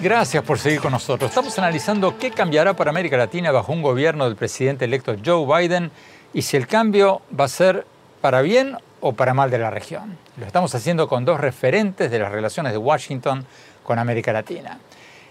Gracias 0.00 0.42
por 0.42 0.58
seguir 0.58 0.80
con 0.80 0.90
nosotros. 0.90 1.30
Estamos 1.30 1.56
analizando 1.56 2.18
qué 2.18 2.32
cambiará 2.32 2.74
para 2.74 2.90
América 2.90 3.16
Latina 3.16 3.52
bajo 3.52 3.72
un 3.72 3.80
gobierno 3.80 4.24
del 4.24 4.34
presidente 4.34 4.86
electo 4.86 5.14
Joe 5.24 5.46
Biden 5.46 5.92
y 6.32 6.42
si 6.42 6.56
el 6.56 6.66
cambio 6.66 7.22
va 7.38 7.44
a 7.44 7.48
ser 7.48 7.86
para 8.20 8.42
bien 8.42 8.76
o 9.06 9.12
para 9.12 9.34
mal 9.34 9.50
de 9.50 9.58
la 9.58 9.70
región. 9.70 10.16
Lo 10.38 10.46
estamos 10.46 10.74
haciendo 10.74 11.08
con 11.08 11.26
dos 11.26 11.38
referentes 11.38 12.10
de 12.10 12.18
las 12.18 12.32
relaciones 12.32 12.72
de 12.72 12.78
Washington 12.78 13.44
con 13.82 13.98
América 13.98 14.32
Latina. 14.32 14.78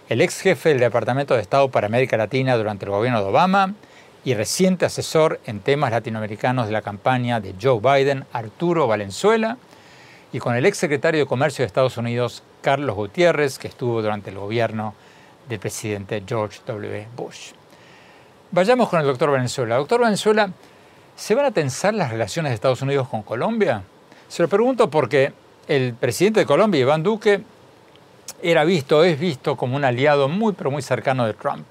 El 0.07 0.21
ex 0.21 0.41
jefe 0.41 0.69
del 0.69 0.79
Departamento 0.79 1.33
de 1.33 1.41
Estado 1.41 1.69
para 1.69 1.87
América 1.87 2.15
Latina 2.15 2.55
durante 2.55 2.85
el 2.85 2.91
gobierno 2.91 3.19
de 3.19 3.29
Obama 3.29 3.73
y 4.23 4.35
reciente 4.35 4.85
asesor 4.85 5.39
en 5.47 5.59
temas 5.59 5.89
latinoamericanos 5.89 6.67
de 6.67 6.71
la 6.71 6.83
campaña 6.83 7.39
de 7.39 7.55
Joe 7.59 7.79
Biden, 7.79 8.25
Arturo 8.31 8.85
Valenzuela, 8.85 9.57
y 10.31 10.37
con 10.37 10.55
el 10.55 10.67
ex 10.67 10.77
secretario 10.77 11.21
de 11.21 11.25
Comercio 11.25 11.63
de 11.63 11.67
Estados 11.67 11.97
Unidos, 11.97 12.43
Carlos 12.61 12.95
Gutiérrez, 12.95 13.57
que 13.57 13.69
estuvo 13.69 14.03
durante 14.03 14.29
el 14.29 14.37
gobierno 14.37 14.93
del 15.49 15.57
presidente 15.57 16.21
George 16.27 16.59
W. 16.67 17.07
Bush. 17.15 17.53
Vayamos 18.51 18.87
con 18.87 18.99
el 18.99 19.07
doctor 19.07 19.31
Valenzuela. 19.31 19.77
Doctor 19.77 20.01
Valenzuela, 20.01 20.51
¿Se 21.15 21.35
van 21.35 21.45
a 21.45 21.51
tensar 21.51 21.93
las 21.93 22.11
relaciones 22.11 22.49
de 22.49 22.55
Estados 22.55 22.81
Unidos 22.81 23.07
con 23.07 23.21
Colombia? 23.21 23.83
Se 24.27 24.41
lo 24.41 24.49
pregunto 24.49 24.89
porque 24.89 25.31
el 25.67 25.93
presidente 25.93 26.39
de 26.39 26.45
Colombia, 26.45 26.81
Iván 26.81 27.03
Duque, 27.03 27.43
era 28.41 28.63
visto, 28.65 29.03
es 29.03 29.19
visto 29.19 29.55
como 29.55 29.75
un 29.75 29.85
aliado 29.85 30.27
muy, 30.27 30.53
pero 30.53 30.71
muy 30.71 30.81
cercano 30.81 31.25
de 31.25 31.33
Trump, 31.33 31.65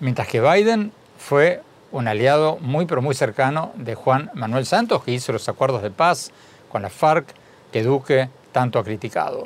mientras 0.00 0.26
que 0.26 0.40
Biden 0.40 0.90
fue 1.18 1.62
un 1.92 2.08
aliado 2.08 2.58
muy, 2.60 2.86
pero 2.86 3.02
muy 3.02 3.14
cercano 3.14 3.72
de 3.76 3.94
Juan 3.94 4.30
Manuel 4.34 4.66
Santos, 4.66 5.04
que 5.04 5.12
hizo 5.12 5.32
los 5.32 5.48
acuerdos 5.48 5.82
de 5.82 5.90
paz 5.90 6.32
con 6.70 6.82
la 6.82 6.90
FARC 6.90 7.26
que 7.70 7.82
Duque 7.82 8.30
tanto 8.52 8.78
ha 8.78 8.84
criticado. 8.84 9.44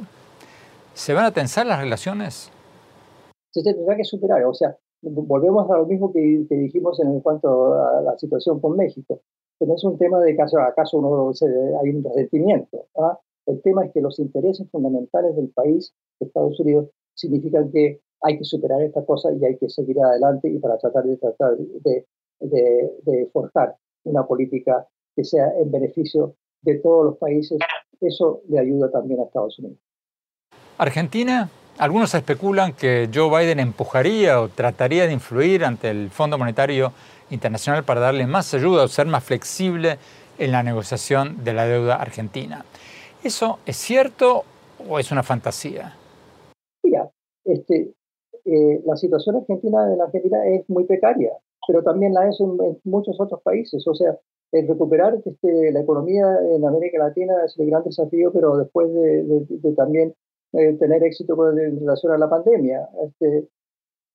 ¿Se 0.94 1.14
van 1.14 1.24
a 1.24 1.33
tensar 1.33 1.66
las 1.66 1.81
relaciones? 1.81 2.50
Se 3.50 3.62
tendrá 3.62 3.96
que 3.96 4.05
superar, 4.05 4.44
o 4.44 4.55
sea, 4.55 4.76
volvemos 5.03 5.71
a 5.71 5.79
lo 5.79 5.87
mismo 5.87 6.12
que, 6.12 6.47
dijimos 6.49 7.01
en 7.01 7.21
cuanto 7.21 7.75
a 7.75 8.03
la 8.03 8.19
situación 8.19 8.61
con 8.61 8.77
México. 8.77 9.21
Pero 9.59 9.71
no 9.71 9.77
es 9.77 9.85
un 9.85 9.99
tema 9.99 10.21
de 10.21 10.37
caso 10.37 10.59
a 10.59 10.75
caso 10.75 10.99
uno 10.99 11.33
hay 11.83 11.91
un 11.91 12.05
resentimiento. 12.05 12.87
¿ah? 12.97 13.19
El 13.47 13.61
tema 13.62 13.85
es 13.85 13.93
que 13.93 14.01
los 14.01 14.19
intereses 14.19 14.69
fundamentales 14.71 15.37
del 15.37 15.51
país, 15.51 15.93
de 16.21 16.27
Estados 16.27 16.59
Unidos, 16.61 16.88
significan 17.15 17.71
que 17.71 18.01
hay 18.23 18.38
que 18.38 18.45
superar 18.45 18.81
esta 18.83 19.05
cosa 19.05 19.31
y 19.33 19.45
hay 19.45 19.57
que 19.59 19.69
seguir 19.69 20.01
adelante 20.01 20.49
y 20.49 20.59
para 20.59 20.79
tratar 20.79 21.05
de 21.05 21.17
tratar 21.17 21.57
de, 21.57 22.07
de 22.41 23.31
forjar 23.33 23.77
una 24.05 24.27
política 24.27 24.87
que 25.15 25.25
sea 25.25 25.53
en 25.59 25.71
beneficio 25.71 26.37
de 26.62 26.79
todos 26.79 27.05
los 27.05 27.19
países. 27.19 27.59
Eso 28.01 28.43
le 28.49 28.59
ayuda 28.59 28.91
también 28.91 29.21
a 29.21 29.25
Estados 29.25 29.59
Unidos. 29.59 29.79
Argentina 30.79 31.51
algunos 31.78 32.14
especulan 32.14 32.72
que 32.74 33.08
Joe 33.12 33.30
Biden 33.30 33.61
empujaría 33.61 34.40
o 34.40 34.48
trataría 34.48 35.06
de 35.06 35.12
influir 35.12 35.64
ante 35.64 35.90
el 35.90 36.11
Fondo 36.11 36.38
Monetario 36.38 36.92
Internacional 37.30 37.85
para 37.85 38.00
darle 38.00 38.26
más 38.26 38.52
ayuda 38.54 38.85
o 38.85 38.88
ser 38.88 39.06
más 39.06 39.24
flexible 39.24 39.98
en 40.38 40.52
la 40.52 40.62
negociación 40.62 41.42
de 41.44 41.52
la 41.54 41.64
deuda 41.66 41.96
argentina. 41.96 42.64
¿Eso 43.24 43.58
es 43.64 43.76
cierto 43.76 44.44
o 44.88 44.98
es 44.98 45.11
una 45.12 45.22
fantasía? 45.22 45.96
Mira, 46.82 47.08
este, 47.44 47.92
eh, 48.44 48.82
la 48.85 48.96
situación 48.96 49.37
argentina 49.37 49.87
de 49.87 49.96
la 49.96 50.04
Argentina 50.04 50.38
es 50.46 50.68
muy 50.68 50.85
precaria, 50.85 51.30
pero 51.66 51.82
también 51.82 52.12
la 52.12 52.28
es 52.28 52.38
en, 52.40 52.58
muchos 52.85 53.18
otros 53.18 53.40
países. 53.42 53.87
O 53.87 53.94
sea, 53.94 54.18
el 54.50 54.68
recuperar 54.68 55.14
este, 55.24 55.72
la 55.72 55.80
economía 55.80 56.26
en 56.50 56.66
América 56.66 56.98
Latina 56.98 57.35
es 57.46 57.58
el 57.58 57.70
gran 57.70 57.85
desafío, 57.85 58.30
pero 58.32 58.58
después 58.58 58.92
de 58.92 59.72
también 59.74 60.14
eh, 60.53 60.75
tener 60.75 61.03
éxito 61.03 61.37
con, 61.37 61.59
en 61.59 61.81
relación 61.81 62.12
a 62.12 62.19
la 62.19 62.29
pandemia. 62.29 62.88
Este, 63.05 63.49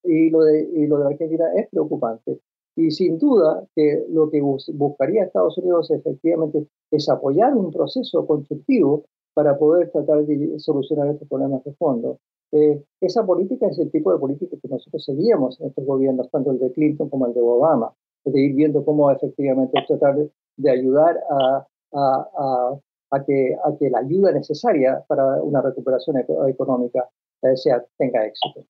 y, 0.04 0.30
lo 0.30 0.41
de, 0.41 0.69
y 0.76 0.88
lo 0.88 1.00
de 1.00 1.08
Argentina 1.08 1.45
es 1.56 1.67
preocupante. 1.69 2.39
Y 2.76 2.91
sin 2.91 3.17
duda 3.17 3.65
que 3.76 4.06
lo 4.10 4.30
que 4.30 4.39
buscaría 4.41 5.23
Estados 5.23 5.58
Unidos 5.58 5.89
efectivamente 5.89 6.67
es 6.91 7.10
apoyar 7.10 7.56
un 7.56 7.71
proceso 7.71 8.26
constructivo 8.28 9.06
para 9.34 9.58
poder 9.58 9.89
tratar 9.91 10.26
de 10.26 10.60
solucionar 10.60 11.08
estos 11.10 11.28
problemas 11.28 11.63
de 11.63 11.73
fondo. 11.73 12.19
Eh, 12.52 12.82
esa 13.02 13.26
política 13.26 13.67
es 13.67 13.80
el 13.80 13.91
tipo 13.91 14.12
de 14.12 14.19
política 14.19 14.58
que 14.62 14.67
nosotros 14.67 15.04
seguíamos 15.04 15.60
en 15.60 15.67
estos 15.67 15.86
gobiernos, 15.86 16.30
tanto 16.32 16.52
el 16.52 16.60
de 16.60 16.71
Clinton 16.71 17.10
como 17.10 17.26
el 17.26 17.34
de 17.34 17.41
Obama, 17.41 17.93
de 18.26 18.39
ir 18.39 18.56
viendo 18.56 18.86
cómo 18.86 19.12
efectivamente 19.12 19.84
tratar 19.88 20.15
de, 20.58 20.71
ayudar 20.71 21.19
a, 21.30 21.67
a, 21.93 22.30
a 22.38 22.80
que, 23.25 23.55
a 23.63 23.77
que 23.77 23.89
la 23.89 23.99
ayuda 23.99 24.31
necesaria 24.31 25.03
para 25.07 25.23
una 25.41 25.61
recuperación 25.61 26.17
económica 26.47 27.09
eh, 27.41 27.55
sea, 27.55 27.83
tenga 27.97 28.25
éxito. 28.25 28.65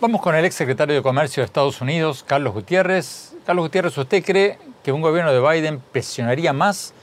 Vamos 0.00 0.22
con 0.22 0.34
el 0.34 0.44
ex 0.44 0.54
secretario 0.54 0.94
de 0.94 1.02
Comercio 1.02 1.42
de 1.42 1.46
Estados 1.46 1.80
Unidos, 1.80 2.24
Carlos 2.24 2.54
Gutiérrez. 2.54 3.34
Carlos 3.44 3.66
Gutiérrez, 3.66 3.96
¿usted 3.98 4.24
cree 4.24 4.58
que 4.82 4.92
un 4.92 5.02
gobierno 5.02 5.32
de 5.32 5.40
Biden 5.40 5.80
presionaría 5.92 6.52
más 6.52 6.94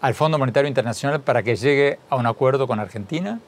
al 0.00 0.14
Fondo 0.14 0.38
Monetario 0.38 0.68
Internacional 0.68 1.20
para 1.22 1.42
que 1.42 1.56
llegue 1.56 1.98
a 2.10 2.16
un 2.16 2.26
acuerdo 2.26 2.66
con 2.66 2.78
Argentina? 2.78 3.40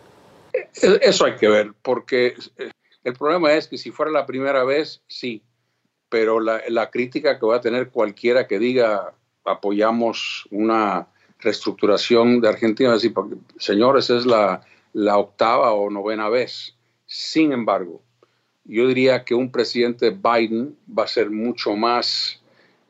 E, 0.54 0.68
eso 1.02 1.26
hay 1.26 1.36
que 1.36 1.48
ver, 1.48 1.72
porque 1.82 2.34
eh, 2.56 2.70
el 3.02 3.12
problema 3.14 3.52
es 3.52 3.68
que 3.68 3.76
si 3.76 3.90
fuera 3.90 4.10
la 4.10 4.24
primera 4.24 4.64
vez, 4.64 5.02
sí, 5.06 5.42
pero 6.08 6.40
la, 6.40 6.62
la 6.68 6.90
crítica 6.90 7.38
que 7.38 7.46
va 7.46 7.56
a 7.56 7.60
tener 7.60 7.90
cualquiera 7.90 8.46
que 8.46 8.58
diga 8.58 9.12
apoyamos 9.44 10.48
una 10.50 11.08
reestructuración 11.44 12.40
de 12.40 12.48
Argentina, 12.48 12.92
decir, 12.92 13.12
porque, 13.12 13.36
señores, 13.58 14.10
es 14.10 14.26
la, 14.26 14.62
la 14.94 15.18
octava 15.18 15.72
o 15.72 15.90
novena 15.90 16.28
vez. 16.28 16.74
Sin 17.06 17.52
embargo, 17.52 18.02
yo 18.64 18.88
diría 18.88 19.24
que 19.24 19.34
un 19.34 19.52
presidente 19.52 20.10
Biden 20.10 20.76
va 20.86 21.04
a 21.04 21.08
ser 21.08 21.30
mucho 21.30 21.76
más 21.76 22.40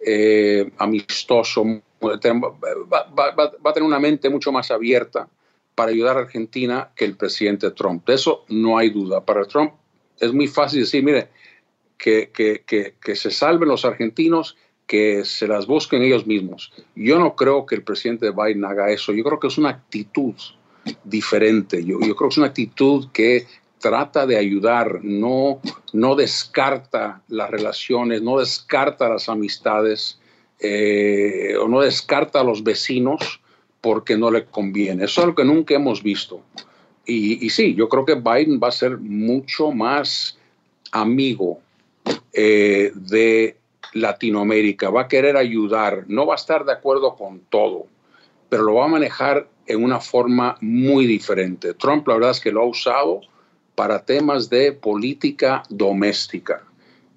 eh, 0.00 0.70
amistoso, 0.78 1.64
va, 2.02 2.20
a 3.64 3.72
tener 3.72 3.86
una 3.86 3.98
mente 3.98 4.30
mucho 4.30 4.52
más 4.52 4.70
abierta 4.70 5.28
para 5.74 5.90
ayudar 5.90 6.16
a 6.16 6.20
Argentina 6.20 6.90
que 6.94 7.04
el 7.04 7.16
presidente 7.16 7.70
Trump. 7.72 8.06
De 8.06 8.14
eso 8.14 8.44
no 8.48 8.78
hay 8.78 8.90
duda. 8.90 9.24
Para 9.24 9.44
Trump 9.44 9.72
es 10.20 10.32
muy 10.32 10.46
fácil 10.46 10.80
decir, 10.80 11.02
mire, 11.02 11.28
que, 11.98 12.30
que, 12.30 12.62
que, 12.64 12.94
que 13.02 13.16
se 13.16 13.30
salven 13.30 13.68
los 13.68 13.84
argentinos 13.84 14.56
que 14.86 15.24
se 15.24 15.46
las 15.46 15.66
busquen 15.66 16.02
ellos 16.02 16.26
mismos. 16.26 16.72
Yo 16.94 17.18
no 17.18 17.34
creo 17.34 17.66
que 17.66 17.74
el 17.74 17.82
presidente 17.82 18.30
Biden 18.30 18.64
haga 18.64 18.90
eso. 18.90 19.12
Yo 19.12 19.24
creo 19.24 19.40
que 19.40 19.46
es 19.46 19.58
una 19.58 19.70
actitud 19.70 20.34
diferente. 21.04 21.84
Yo, 21.84 21.98
creo 21.98 22.16
que 22.16 22.28
es 22.28 22.38
una 22.38 22.48
actitud 22.48 23.08
que 23.12 23.46
trata 23.78 24.26
de 24.26 24.36
ayudar, 24.36 25.00
no, 25.02 25.60
no 25.92 26.14
descarta 26.14 27.22
las 27.28 27.50
relaciones, 27.50 28.22
no 28.22 28.38
descarta 28.38 29.08
las 29.08 29.28
amistades 29.28 30.18
eh, 30.60 31.54
o 31.60 31.68
no 31.68 31.80
descarta 31.80 32.40
a 32.40 32.44
los 32.44 32.62
vecinos 32.62 33.40
porque 33.80 34.16
no 34.16 34.30
le 34.30 34.46
conviene. 34.46 35.04
Eso 35.04 35.20
es 35.20 35.24
algo 35.24 35.36
que 35.36 35.44
nunca 35.44 35.74
hemos 35.74 36.02
visto. 36.02 36.42
Y, 37.06 37.44
y 37.44 37.50
sí, 37.50 37.74
yo 37.74 37.88
creo 37.88 38.06
que 38.06 38.14
Biden 38.14 38.58
va 38.62 38.68
a 38.68 38.72
ser 38.72 38.96
mucho 38.98 39.72
más 39.72 40.38
amigo 40.90 41.60
eh, 42.32 42.92
de 42.94 43.56
Latinoamérica, 43.94 44.90
va 44.90 45.02
a 45.02 45.08
querer 45.08 45.36
ayudar, 45.36 46.04
no 46.06 46.26
va 46.26 46.34
a 46.34 46.36
estar 46.36 46.64
de 46.64 46.72
acuerdo 46.72 47.14
con 47.14 47.40
todo, 47.48 47.86
pero 48.48 48.64
lo 48.64 48.74
va 48.74 48.84
a 48.84 48.88
manejar 48.88 49.48
en 49.66 49.82
una 49.82 50.00
forma 50.00 50.56
muy 50.60 51.06
diferente. 51.06 51.74
Trump 51.74 52.06
la 52.06 52.14
verdad 52.14 52.30
es 52.32 52.40
que 52.40 52.52
lo 52.52 52.62
ha 52.62 52.66
usado 52.66 53.20
para 53.74 54.04
temas 54.04 54.50
de 54.50 54.72
política 54.72 55.62
doméstica, 55.68 56.62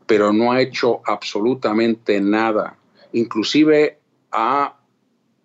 pero 0.06 0.32
no 0.32 0.52
ha 0.52 0.62
hecho 0.62 1.02
absolutamente 1.06 2.22
nada. 2.22 2.78
Inclusive 3.14 4.00
ha 4.32 4.76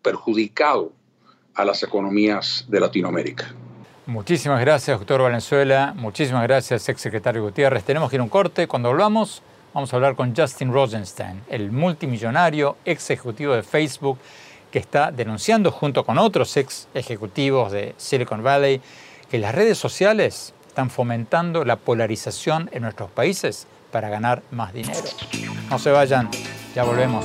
perjudicado 0.02 0.92
a 1.54 1.64
las 1.64 1.82
economías 1.82 2.66
de 2.68 2.80
Latinoamérica. 2.80 3.54
Muchísimas 4.06 4.60
gracias, 4.60 4.98
doctor 4.98 5.22
Valenzuela. 5.22 5.94
Muchísimas 5.96 6.42
gracias, 6.42 6.88
exsecretario 6.88 7.42
Gutiérrez. 7.42 7.84
Tenemos 7.84 8.10
que 8.10 8.16
ir 8.16 8.20
a 8.20 8.24
un 8.24 8.28
corte. 8.28 8.66
Cuando 8.66 8.88
volvamos, 8.88 9.42
Vamos 9.74 9.90
a 9.92 9.96
hablar 9.96 10.16
con 10.16 10.36
Justin 10.36 10.70
Rosenstein, 10.70 11.40
el 11.48 11.72
multimillonario 11.72 12.76
ex 12.84 13.08
ejecutivo 13.08 13.54
de 13.54 13.62
Facebook 13.62 14.18
que 14.70 14.78
está 14.78 15.10
denunciando 15.10 15.70
junto 15.70 16.04
con 16.04 16.18
otros 16.18 16.54
ex 16.58 16.88
ejecutivos 16.92 17.72
de 17.72 17.94
Silicon 17.96 18.42
Valley 18.42 18.82
que 19.30 19.38
las 19.38 19.54
redes 19.54 19.78
sociales 19.78 20.52
están 20.66 20.90
fomentando 20.90 21.64
la 21.64 21.76
polarización 21.76 22.68
en 22.72 22.82
nuestros 22.82 23.10
países 23.10 23.66
para 23.90 24.10
ganar 24.10 24.42
más 24.50 24.74
dinero. 24.74 25.00
No 25.70 25.78
se 25.78 25.90
vayan, 25.90 26.28
ya 26.74 26.84
volvemos. 26.84 27.24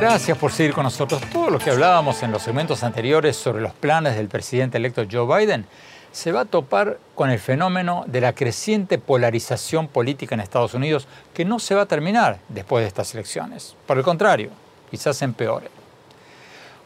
Gracias 0.00 0.38
por 0.38 0.50
seguir 0.50 0.72
con 0.72 0.84
nosotros. 0.84 1.20
Todo 1.30 1.50
lo 1.50 1.58
que 1.58 1.68
hablábamos 1.68 2.22
en 2.22 2.32
los 2.32 2.40
segmentos 2.40 2.82
anteriores 2.84 3.36
sobre 3.36 3.60
los 3.60 3.74
planes 3.74 4.16
del 4.16 4.28
presidente 4.28 4.78
electo 4.78 5.04
Joe 5.12 5.44
Biden 5.44 5.66
se 6.10 6.32
va 6.32 6.40
a 6.40 6.44
topar 6.46 6.98
con 7.14 7.28
el 7.28 7.38
fenómeno 7.38 8.04
de 8.06 8.22
la 8.22 8.32
creciente 8.32 8.96
polarización 8.96 9.88
política 9.88 10.34
en 10.34 10.40
Estados 10.40 10.72
Unidos 10.72 11.06
que 11.34 11.44
no 11.44 11.58
se 11.58 11.74
va 11.74 11.82
a 11.82 11.86
terminar 11.86 12.38
después 12.48 12.82
de 12.82 12.88
estas 12.88 13.12
elecciones. 13.12 13.76
Por 13.86 13.98
el 13.98 14.02
contrario, 14.02 14.48
quizás 14.90 15.20
empeore. 15.20 15.68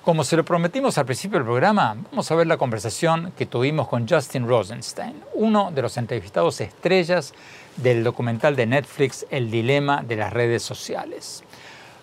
Como 0.02 0.24
se 0.24 0.36
lo 0.36 0.44
prometimos 0.44 0.98
al 0.98 1.06
principio 1.06 1.38
del 1.38 1.46
programa, 1.46 1.96
vamos 2.10 2.28
a 2.32 2.34
ver 2.34 2.48
la 2.48 2.56
conversación 2.56 3.32
que 3.38 3.46
tuvimos 3.46 3.86
con 3.86 4.08
Justin 4.08 4.48
Rosenstein, 4.48 5.22
uno 5.34 5.70
de 5.70 5.82
los 5.82 5.96
entrevistados 5.98 6.60
estrellas 6.60 7.32
del 7.76 8.02
documental 8.02 8.56
de 8.56 8.66
Netflix 8.66 9.24
El 9.30 9.52
dilema 9.52 10.02
de 10.02 10.16
las 10.16 10.32
redes 10.32 10.64
sociales. 10.64 11.44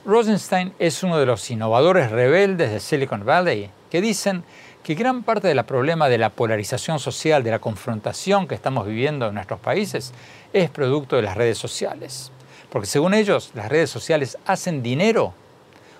Rosenstein 0.03 0.73
es 0.79 1.03
uno 1.03 1.19
de 1.19 1.27
los 1.27 1.51
innovadores 1.51 2.09
rebeldes 2.09 2.71
de 2.71 2.79
Silicon 2.79 3.23
Valley 3.23 3.69
que 3.91 4.01
dicen 4.01 4.43
que 4.83 4.95
gran 4.95 5.21
parte 5.21 5.47
del 5.47 5.63
problema 5.63 6.09
de 6.09 6.17
la 6.17 6.31
polarización 6.31 6.97
social, 6.97 7.43
de 7.43 7.51
la 7.51 7.59
confrontación 7.59 8.47
que 8.47 8.55
estamos 8.55 8.87
viviendo 8.87 9.27
en 9.27 9.35
nuestros 9.35 9.59
países, 9.59 10.11
es 10.53 10.71
producto 10.71 11.17
de 11.17 11.21
las 11.21 11.37
redes 11.37 11.59
sociales. 11.59 12.31
Porque 12.71 12.87
según 12.87 13.13
ellos, 13.13 13.51
las 13.53 13.69
redes 13.69 13.91
sociales 13.91 14.39
hacen 14.47 14.81
dinero 14.81 15.35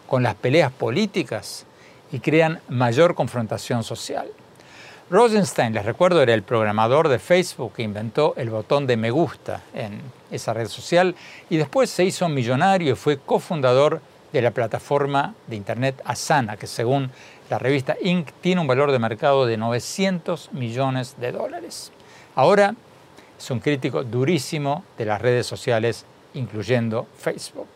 con 0.08 0.24
las 0.24 0.34
peleas 0.34 0.72
políticas 0.72 1.68
y 2.12 2.20
crean 2.20 2.60
mayor 2.70 3.14
confrontación 3.14 3.84
social. 3.84 4.32
Rosenstein, 5.12 5.74
les 5.74 5.84
recuerdo, 5.84 6.22
era 6.22 6.34
el 6.34 6.42
programador 6.42 7.10
de 7.10 7.20
Facebook 7.20 7.74
que 7.74 7.84
inventó 7.84 8.34
el 8.38 8.50
botón 8.50 8.88
de 8.88 8.96
me 8.96 9.12
gusta 9.12 9.62
en 9.74 10.00
esa 10.32 10.54
red 10.54 10.70
social 10.70 11.18
y 11.50 11.58
después 11.58 11.90
se 11.90 12.06
hizo 12.06 12.30
millonario 12.30 12.94
y 12.94 12.96
fue 12.96 13.18
cofundador 13.18 14.00
de 14.32 14.42
la 14.42 14.52
plataforma 14.52 15.36
de 15.48 15.58
Internet 15.58 16.02
Asana, 16.06 16.56
que 16.56 16.66
según 16.66 17.12
la 17.50 17.60
revista 17.60 17.98
Inc. 18.02 18.30
tiene 18.40 18.62
un 18.62 18.68
valor 18.68 18.94
de 18.94 19.00
mercado 19.00 19.46
de 19.46 19.58
900 19.58 20.54
millones 20.54 21.18
de 21.20 21.34
dólares. 21.34 21.92
Ahora 22.34 22.74
es 23.38 23.52
un 23.52 23.60
crítico 23.60 24.06
durísimo 24.06 24.86
de 24.98 25.04
las 25.04 25.22
redes 25.22 25.46
sociales, 25.46 26.06
incluyendo 26.36 27.06
Facebook. 27.18 27.68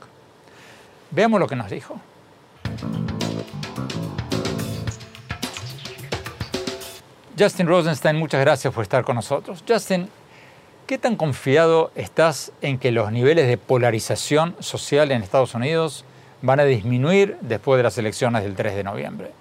Veamos 1.11 1.41
lo 1.41 1.47
que 1.47 1.57
nos 1.57 1.69
dijo. 1.69 1.99
Justin 7.37 7.67
Rosenstein, 7.67 8.15
muchas 8.15 8.39
gracias 8.39 8.73
por 8.73 8.83
estar 8.83 9.03
con 9.03 9.17
nosotros. 9.17 9.61
Justin, 9.67 10.07
¿qué 10.87 10.97
tan 10.97 11.17
confiado 11.17 11.91
estás 11.95 12.53
en 12.61 12.79
que 12.79 12.91
los 12.91 13.11
niveles 13.11 13.47
de 13.47 13.57
polarización 13.57 14.55
social 14.59 15.11
en 15.11 15.21
Estados 15.21 15.53
Unidos 15.53 16.05
van 16.41 16.61
a 16.61 16.63
disminuir 16.63 17.37
después 17.41 17.77
de 17.77 17.83
las 17.83 17.97
elecciones 17.97 18.43
del 18.43 18.55
3 18.55 18.75
de 18.75 18.83
noviembre? 18.85 19.31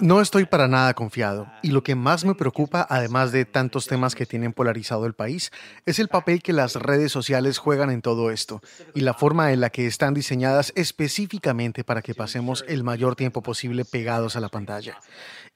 No 0.00 0.22
estoy 0.22 0.46
para 0.46 0.66
nada 0.66 0.94
confiado 0.94 1.46
y 1.62 1.72
lo 1.72 1.82
que 1.82 1.94
más 1.94 2.24
me 2.24 2.34
preocupa, 2.34 2.86
además 2.88 3.32
de 3.32 3.44
tantos 3.44 3.86
temas 3.86 4.14
que 4.14 4.24
tienen 4.24 4.54
polarizado 4.54 5.04
el 5.04 5.12
país, 5.12 5.52
es 5.84 5.98
el 5.98 6.08
papel 6.08 6.42
que 6.42 6.54
las 6.54 6.76
redes 6.76 7.12
sociales 7.12 7.58
juegan 7.58 7.90
en 7.90 8.00
todo 8.00 8.30
esto 8.30 8.62
y 8.94 9.00
la 9.00 9.12
forma 9.12 9.52
en 9.52 9.60
la 9.60 9.68
que 9.68 9.86
están 9.86 10.14
diseñadas 10.14 10.72
específicamente 10.74 11.84
para 11.84 12.00
que 12.00 12.14
pasemos 12.14 12.64
el 12.66 12.82
mayor 12.82 13.14
tiempo 13.14 13.42
posible 13.42 13.84
pegados 13.84 14.36
a 14.36 14.40
la 14.40 14.48
pantalla. 14.48 14.98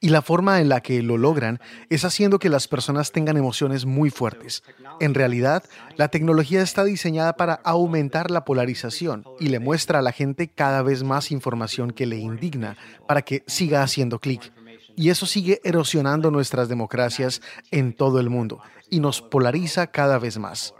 Y 0.01 0.09
la 0.09 0.21
forma 0.21 0.59
en 0.59 0.69
la 0.69 0.81
que 0.81 1.01
lo 1.01 1.17
logran 1.17 1.59
es 1.89 2.05
haciendo 2.05 2.37
que 2.37 2.49
las 2.49 2.67
personas 2.67 3.11
tengan 3.11 3.37
emociones 3.37 3.85
muy 3.85 4.09
fuertes. 4.09 4.61
En 4.99 5.13
realidad, 5.13 5.63
la 5.95 6.09
tecnología 6.09 6.61
está 6.61 6.83
diseñada 6.83 7.37
para 7.37 7.55
aumentar 7.63 8.29
la 8.29 8.45
polarización 8.45 9.23
y 9.39 9.47
le 9.47 9.59
muestra 9.59 9.99
a 9.99 10.01
la 10.01 10.11
gente 10.11 10.47
cada 10.47 10.81
vez 10.81 11.03
más 11.03 11.31
información 11.31 11.91
que 11.91 12.05
le 12.05 12.17
indigna 12.17 12.77
para 13.07 13.21
que 13.21 13.43
siga 13.47 13.83
haciendo 13.83 14.19
clic. 14.19 14.51
Y 14.97 15.09
eso 15.09 15.25
sigue 15.25 15.59
erosionando 15.63 16.29
nuestras 16.29 16.69
democracias 16.69 17.41
en 17.71 17.93
todo 17.93 18.19
el 18.19 18.29
mundo 18.29 18.61
y 18.89 18.99
nos 18.99 19.21
polariza 19.21 19.87
cada 19.87 20.19
vez 20.19 20.37
más. 20.37 20.73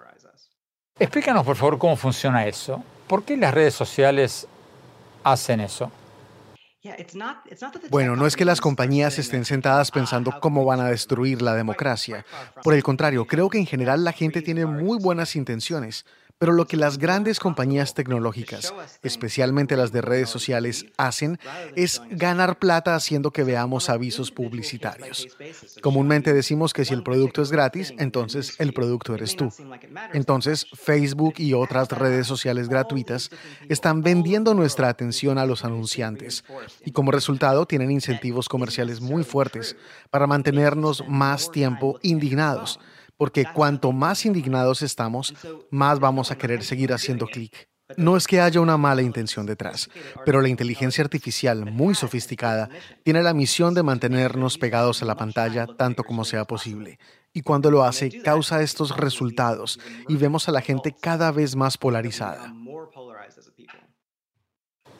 Explícanos, 0.98 1.44
por 1.44 1.56
favor, 1.56 1.78
cómo 1.78 1.96
funciona 1.98 2.46
eso. 2.48 2.82
¿Por 3.08 3.24
qué 3.24 3.36
las 3.36 3.54
redes 3.54 3.74
sociales 3.74 4.48
hacen 5.24 5.60
eso? 5.60 5.92
Bueno, 7.90 8.16
no 8.16 8.28
es 8.28 8.36
que 8.36 8.46
las 8.46 8.62
compañías 8.62 9.18
estén 9.20 9.46
sentadas 9.46 9.92
pensando 9.92 10.34
cómo 10.40 10.66
van 10.66 10.80
a 10.80 10.90
destruir 10.90 11.42
la 11.42 11.54
democracia. 11.54 12.26
Por 12.64 12.74
el 12.74 12.84
contrario, 12.84 13.26
creo 13.26 13.50
que 13.50 13.58
en 13.58 13.66
general 13.66 14.04
la 14.04 14.12
gente 14.12 14.42
tiene 14.42 14.66
muy 14.66 15.00
buenas 15.00 15.36
intenciones. 15.36 16.06
Pero 16.38 16.52
lo 16.52 16.68
que 16.68 16.76
las 16.76 16.98
grandes 16.98 17.40
compañías 17.40 17.94
tecnológicas, 17.94 18.74
especialmente 19.04 19.78
las 19.78 19.94
de 19.94 20.02
redes 20.02 20.30
sociales, 20.30 20.86
hacen 20.98 21.40
es 21.78 22.02
ganar 22.10 22.60
plata 22.60 22.94
haciendo 22.96 23.32
que 23.32 23.46
veamos 23.46 23.90
avisos 23.90 24.32
publicitarios. 24.32 25.28
Comúnmente 25.82 26.34
decimos 26.34 26.74
que 26.74 26.84
si 26.84 26.94
el 26.94 27.04
producto 27.04 27.42
es 27.42 27.52
gratis, 27.52 27.94
entonces 28.00 28.60
el 28.60 28.74
producto 28.74 29.16
eres 29.16 29.38
tú. 29.38 29.50
Entonces, 30.14 30.68
Facebook 30.74 31.36
y 31.38 31.54
otras 31.54 31.90
redes 31.90 32.28
sociales 32.28 32.68
gratuitas 32.68 33.30
están 33.70 34.02
vendiendo 34.02 34.54
nuestra 34.54 34.90
atención 34.90 35.38
a 35.38 35.46
los 35.46 35.64
anunciantes 35.64 36.44
y 36.84 36.92
como 36.92 37.12
resultado 37.12 37.66
tienen 37.66 37.92
incentivos 37.92 38.50
comerciales 38.50 39.00
muy 39.00 39.24
fuertes 39.24 39.78
para 40.10 40.28
mantenernos 40.28 41.08
más 41.08 41.50
tiempo 41.50 41.98
indignados 42.02 42.80
porque 43.18 43.46
cuanto 43.54 43.92
más 43.92 44.26
indignados 44.26 44.82
estamos, 44.82 45.34
más 45.70 46.00
vamos 46.00 46.32
a 46.32 46.38
querer 46.38 46.64
seguir 46.64 46.94
haciendo 46.94 47.28
clic. 47.28 47.68
No 47.98 48.18
es 48.18 48.26
que 48.26 48.42
haya 48.42 48.62
una 48.62 48.78
mala 48.78 49.04
intención 49.04 49.46
detrás, 49.46 49.90
pero 50.26 50.42
la 50.42 50.50
inteligencia 50.50 51.04
artificial 51.04 51.72
muy 51.72 51.94
sofisticada 51.94 52.68
tiene 53.04 53.22
la 53.22 53.34
misión 53.34 53.76
de 53.76 53.84
mantenernos 53.84 54.58
pegados 54.58 55.04
a 55.04 55.06
la 55.06 55.16
pantalla 55.16 55.68
tanto 55.68 56.04
como 56.04 56.26
sea 56.26 56.46
posible. 56.46 56.98
Y 57.32 57.42
cuando 57.42 57.70
lo 57.70 57.84
hace, 57.84 58.22
causa 58.24 58.64
estos 58.64 58.98
resultados 58.98 59.80
y 60.08 60.16
vemos 60.16 60.50
a 60.50 60.52
la 60.52 60.62
gente 60.62 60.96
cada 61.00 61.32
vez 61.32 61.56
más 61.56 61.78
polarizada. 61.78 62.54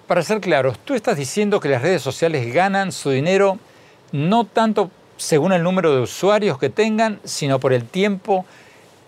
Para 0.08 0.22
ser 0.22 0.40
claros, 0.40 0.78
tú 0.86 0.94
estás 0.94 1.18
diciendo 1.18 1.60
que 1.60 1.70
las 1.70 1.82
redes 1.82 2.04
sociales 2.04 2.54
ganan 2.54 2.92
su 2.92 3.10
dinero 3.10 3.58
no 4.12 4.46
tanto 4.46 4.92
según 5.18 5.54
el 5.54 5.64
número 5.64 5.96
de 5.96 6.02
usuarios 6.02 6.58
que 6.58 6.70
tengan, 6.70 7.20
sino 7.24 7.60
por 7.60 7.74
el 7.74 7.86
tiempo 7.86 8.46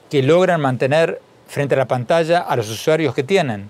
que 0.09 0.23
logran 0.23 0.61
mantener 0.61 1.21
frente 1.47 1.75
a 1.75 1.79
la 1.79 1.87
pantalla 1.87 2.39
a 2.39 2.55
los 2.55 2.69
usuarios 2.69 3.13
que 3.13 3.23
tienen. 3.23 3.69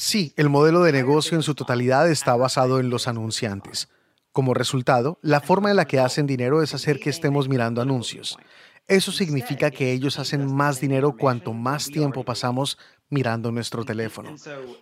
Sí, 0.00 0.32
el 0.36 0.48
modelo 0.48 0.84
de 0.84 0.92
negocio 0.92 1.36
en 1.36 1.42
su 1.42 1.56
totalidad 1.56 2.08
está 2.08 2.36
basado 2.36 2.78
en 2.78 2.88
los 2.88 3.08
anunciantes. 3.08 3.88
Como 4.30 4.54
resultado, 4.54 5.18
la 5.22 5.40
forma 5.40 5.70
en 5.70 5.76
la 5.76 5.86
que 5.86 5.98
hacen 5.98 6.28
dinero 6.28 6.62
es 6.62 6.72
hacer 6.72 7.00
que 7.00 7.10
estemos 7.10 7.48
mirando 7.48 7.82
anuncios. 7.82 8.38
Eso 8.86 9.10
significa 9.10 9.72
que 9.72 9.90
ellos 9.90 10.20
hacen 10.20 10.54
más 10.54 10.80
dinero 10.80 11.16
cuanto 11.18 11.52
más 11.52 11.86
tiempo 11.86 12.22
pasamos 12.22 12.78
mirando 13.10 13.50
nuestro 13.50 13.84
teléfono. 13.84 14.34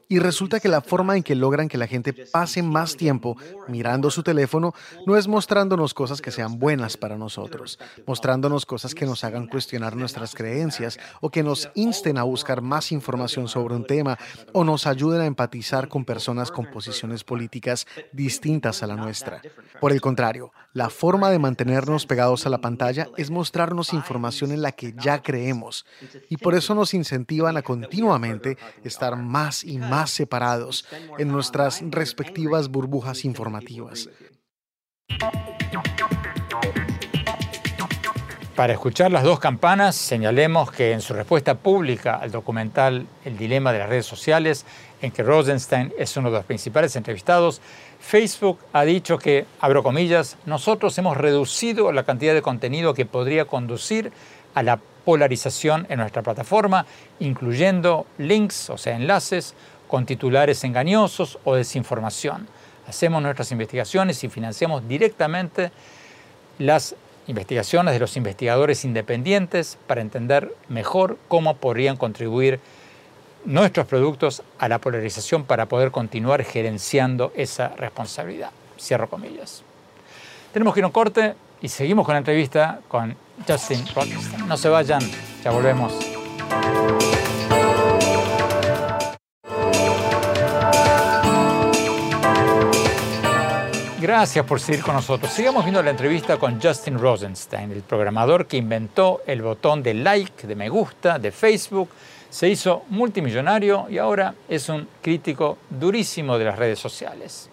Y 0.09 0.19
resulta 0.19 0.61
que 0.61 0.69
la 0.69 0.81
forma 0.81 1.17
en 1.17 1.23
que 1.23 1.35
logran 1.35 1.69
que 1.69 1.79
la 1.79 1.87
gente 1.87 2.13
pase 2.13 2.63
más 2.63 2.97
tiempo 2.97 3.37
mirando 3.69 4.11
su 4.11 4.23
teléfono 4.23 4.75
no 5.07 5.17
es 5.17 5.29
mostrándonos 5.29 5.95
cosas 5.95 6.21
que 6.21 6.31
sean 6.31 6.59
buenas 6.59 6.97
para 6.97 7.17
nosotros, 7.17 7.79
mostrándonos 8.07 8.67
cosas 8.67 8.95
que 8.95 9.07
nos 9.07 9.25
hagan 9.25 9.47
cuestionar 9.47 9.97
nuestras 9.97 10.35
creencias 10.35 10.99
o 11.21 11.31
que 11.31 11.43
nos 11.43 11.71
insten 11.75 12.19
a 12.19 12.25
buscar 12.25 12.63
más 12.63 12.93
información 12.93 13.49
sobre 13.49 13.75
un 13.75 13.87
tema 13.87 14.19
o 14.53 14.65
nos 14.65 14.87
ayuden 14.87 15.21
a 15.21 15.27
empatizar 15.27 15.89
con 15.89 16.05
personas 16.05 16.51
con 16.51 16.67
posiciones 16.67 17.25
políticas 17.25 17.87
distintas 18.13 18.83
a 18.83 18.87
la 18.87 18.97
nuestra. 18.97 19.41
Por 19.81 19.93
el 19.93 20.01
contrario, 20.01 20.53
la 20.77 20.91
forma 20.91 21.31
de 21.31 21.39
mantenernos 21.39 22.05
pegados 22.05 22.45
a 22.45 22.51
la 22.51 22.59
pantalla 22.59 23.09
es 23.17 23.31
mostrarnos 23.31 23.95
información 23.95 24.53
en 24.53 24.61
la 24.61 24.73
que 24.73 24.93
ya 24.93 25.23
creemos 25.23 25.87
y 26.29 26.37
por 26.37 26.55
eso 26.55 26.75
nos 26.75 26.93
incentivan 26.93 27.57
a 27.57 27.63
continuar 27.63 28.21
estar 28.85 29.17
más 29.17 29.65
y 29.65 29.79
más 29.79 30.11
separados 30.11 30.85
en 31.17 31.29
nuestras 31.29 31.83
respectivas 31.89 32.69
burbujas 32.69 33.25
informativas. 33.25 34.11
Para 38.57 38.73
escuchar 38.73 39.11
las 39.11 39.23
dos 39.23 39.39
campanas, 39.39 39.95
señalemos 39.97 40.71
que 40.73 40.93
en 40.93 41.03
su 41.03 41.13
respuesta 41.13 41.57
pública 41.57 42.17
al 42.17 42.31
documental 42.31 43.07
El 43.25 43.37
dilema 43.37 43.71
de 43.71 43.81
las 43.81 43.89
redes 43.91 44.07
sociales, 44.07 44.65
en 45.03 45.11
que 45.11 45.23
Rosenstein 45.23 45.93
es 45.99 46.17
uno 46.17 46.31
de 46.31 46.39
los 46.39 46.47
principales 46.47 46.97
entrevistados, 46.97 47.61
Facebook 48.01 48.59
ha 48.73 48.85
dicho 48.85 49.19
que, 49.19 49.47
abro 49.61 49.83
comillas, 49.83 50.37
nosotros 50.47 50.97
hemos 50.99 51.17
reducido 51.17 51.93
la 51.93 52.05
cantidad 52.05 52.35
de 52.35 52.43
contenido 52.43 52.95
que 52.95 53.07
podría 53.07 53.47
conducir 53.47 54.13
a 54.55 54.63
la 54.63 54.81
polarización 55.05 55.87
en 55.89 56.01
nuestra 56.01 56.23
plataforma, 56.23 56.87
incluyendo 57.21 58.07
links, 58.19 58.71
o 58.71 58.79
sea, 58.79 58.97
enlaces, 58.97 59.55
con 59.89 60.07
titulares 60.07 60.65
engañosos 60.65 61.39
o 61.45 61.55
desinformación. 61.55 62.49
Hacemos 62.89 63.23
nuestras 63.23 63.53
investigaciones 63.53 64.23
y 64.25 64.29
financiamos 64.29 64.87
directamente 64.89 65.71
las 66.59 66.95
investigaciones 67.27 67.95
de 67.95 68.01
los 68.01 68.17
investigadores 68.17 68.85
independientes 68.85 69.79
para 69.87 70.01
entender 70.01 70.55
mejor 70.69 71.19
cómo 71.29 71.57
podrían 71.57 71.97
contribuir 71.97 72.61
nuestros 73.47 73.87
productos 73.87 74.43
a 74.59 74.69
la 74.69 74.79
polarización 74.79 75.45
para 75.45 75.67
poder 75.67 75.91
continuar 75.91 76.45
gerenciando 76.45 77.33
esa 77.35 77.69
responsabilidad. 77.69 78.51
Cierro 78.79 79.09
comillas. 79.09 79.63
Tenemos 80.53 80.75
que 80.75 80.81
ir 80.81 80.85
a 80.85 80.89
un 80.89 80.93
corte 80.93 81.35
y 81.63 81.69
seguimos 81.69 82.05
con 82.05 82.15
la 82.15 82.19
entrevista 82.19 82.81
con 82.89 83.17
Justin 83.49 83.85
Rochester. 83.95 84.41
No 84.47 84.57
se 84.57 84.69
vayan, 84.69 85.01
ya 85.43 85.51
volvemos. 85.51 85.95
Gracias 94.01 94.45
por 94.45 94.61
seguir 94.61 94.83
con 94.83 94.95
nosotros. 94.95 95.33
Sigamos 95.33 95.65
viendo 95.65 95.83
la 95.83 95.91
entrevista 95.91 96.37
con 96.37 96.61
Justin 96.61 96.99
Rosenstein, 96.99 97.73
el 97.73 97.83
programador 97.83 98.47
que 98.47 98.57
inventó 98.57 99.23
el 99.27 99.43
botón 99.43 99.83
de 99.83 99.95
like, 99.95 100.47
de 100.47 100.55
me 100.55 100.69
gusta, 100.69 101.19
de 101.19 101.33
Facebook. 101.33 101.89
Se 102.37 102.51
hizo 102.51 102.83
multimillonario 102.91 103.87
y 103.89 103.97
ahora 103.97 104.35
es 104.47 104.69
un 104.69 104.87
crítico 105.01 105.57
durísimo 105.71 106.37
de 106.37 106.45
las 106.45 106.59
redes 106.59 106.79
sociales. 106.79 107.49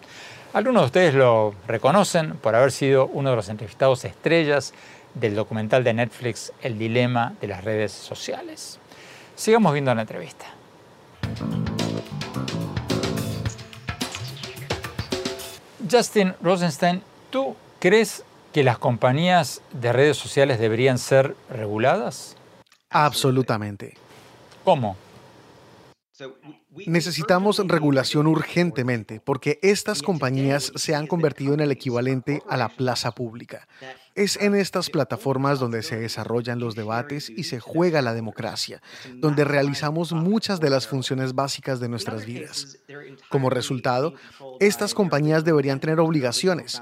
Algunos 0.52 0.82
de 0.82 0.86
ustedes 0.86 1.14
lo 1.14 1.54
reconocen 1.66 2.34
por 2.34 2.54
haber 2.54 2.70
sido 2.70 3.06
uno 3.06 3.30
de 3.30 3.36
los 3.36 3.48
entrevistados 3.48 4.04
estrellas 4.04 4.74
del 5.14 5.36
documental 5.36 5.84
de 5.84 5.94
Netflix 5.94 6.52
El 6.60 6.76
dilema 6.76 7.32
de 7.40 7.48
las 7.48 7.64
redes 7.64 7.92
sociales. 7.92 8.78
Sigamos 9.34 9.72
viendo 9.72 9.94
la 9.94 10.02
entrevista. 10.02 10.44
Justin 15.90 16.34
Rosenstein, 16.42 17.00
¿tú 17.30 17.56
crees 17.78 18.22
que 18.52 18.62
las 18.62 18.76
compañías 18.76 19.62
de 19.72 19.94
redes 19.94 20.18
sociales 20.18 20.58
deberían 20.58 20.98
ser 20.98 21.34
reguladas? 21.48 22.36
Absolutamente. 22.90 24.03
¿Cómo? 24.64 24.96
Necesitamos 26.86 27.58
regulación 27.66 28.26
urgentemente 28.26 29.20
porque 29.20 29.58
estas 29.62 30.02
compañías 30.02 30.72
se 30.74 30.94
han 30.94 31.06
convertido 31.06 31.54
en 31.54 31.60
el 31.60 31.70
equivalente 31.70 32.42
a 32.48 32.56
la 32.56 32.68
plaza 32.68 33.12
pública. 33.12 33.68
Es 34.14 34.36
en 34.36 34.54
estas 34.54 34.90
plataformas 34.90 35.58
donde 35.58 35.82
se 35.82 35.98
desarrollan 35.98 36.60
los 36.60 36.76
debates 36.76 37.30
y 37.30 37.44
se 37.44 37.58
juega 37.58 38.00
la 38.00 38.14
democracia, 38.14 38.80
donde 39.16 39.44
realizamos 39.44 40.12
muchas 40.12 40.60
de 40.60 40.70
las 40.70 40.86
funciones 40.86 41.34
básicas 41.34 41.80
de 41.80 41.88
nuestras 41.88 42.24
vidas. 42.24 42.78
Como 43.28 43.50
resultado, 43.50 44.14
estas 44.60 44.94
compañías 44.94 45.44
deberían 45.44 45.80
tener 45.80 45.98
obligaciones, 45.98 46.80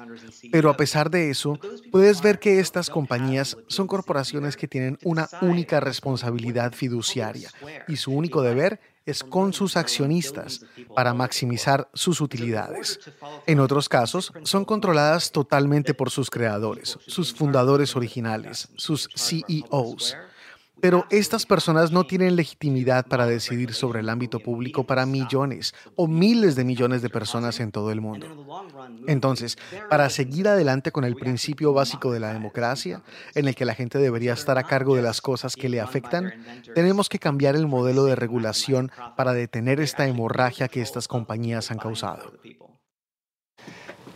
pero 0.50 0.68
a 0.68 0.76
pesar 0.76 1.10
de 1.10 1.30
eso, 1.30 1.58
puedes 1.90 2.20
ver 2.20 2.38
que 2.38 2.60
estas 2.60 2.90
compañías 2.90 3.56
son 3.66 3.86
corporaciones 3.86 4.56
que 4.56 4.68
tienen 4.68 4.98
una 5.02 5.28
única 5.40 5.80
responsabilidad 5.80 6.72
fiduciaria 6.74 7.50
y 7.88 7.96
su 7.96 8.12
único 8.12 8.42
deber 8.42 8.78
es 8.78 8.91
con 9.28 9.52
sus 9.52 9.76
accionistas 9.76 10.64
para 10.94 11.14
maximizar 11.14 11.88
sus 11.92 12.20
utilidades. 12.20 13.00
En 13.46 13.60
otros 13.60 13.88
casos, 13.88 14.32
son 14.44 14.64
controladas 14.64 15.32
totalmente 15.32 15.94
por 15.94 16.10
sus 16.10 16.30
creadores, 16.30 16.98
sus 17.06 17.32
fundadores 17.32 17.96
originales, 17.96 18.68
sus 18.76 19.08
CEOs. 19.14 20.16
Pero 20.82 21.06
estas 21.10 21.46
personas 21.46 21.92
no 21.92 22.02
tienen 22.02 22.34
legitimidad 22.34 23.06
para 23.06 23.24
decidir 23.24 23.72
sobre 23.72 24.00
el 24.00 24.08
ámbito 24.08 24.40
público 24.40 24.82
para 24.82 25.06
millones 25.06 25.74
o 25.94 26.08
miles 26.08 26.56
de 26.56 26.64
millones 26.64 27.02
de 27.02 27.08
personas 27.08 27.60
en 27.60 27.70
todo 27.70 27.92
el 27.92 28.00
mundo. 28.00 28.26
Entonces, 29.06 29.56
para 29.88 30.10
seguir 30.10 30.48
adelante 30.48 30.90
con 30.90 31.04
el 31.04 31.14
principio 31.14 31.72
básico 31.72 32.10
de 32.10 32.18
la 32.18 32.32
democracia, 32.32 33.00
en 33.36 33.46
el 33.46 33.54
que 33.54 33.64
la 33.64 33.76
gente 33.76 33.98
debería 33.98 34.32
estar 34.32 34.58
a 34.58 34.64
cargo 34.64 34.96
de 34.96 35.02
las 35.02 35.20
cosas 35.20 35.54
que 35.54 35.68
le 35.68 35.80
afectan, 35.80 36.34
tenemos 36.74 37.08
que 37.08 37.20
cambiar 37.20 37.54
el 37.54 37.68
modelo 37.68 38.04
de 38.04 38.16
regulación 38.16 38.90
para 39.16 39.34
detener 39.34 39.78
esta 39.78 40.08
hemorragia 40.08 40.66
que 40.66 40.82
estas 40.82 41.06
compañías 41.06 41.70
han 41.70 41.78
causado. 41.78 42.32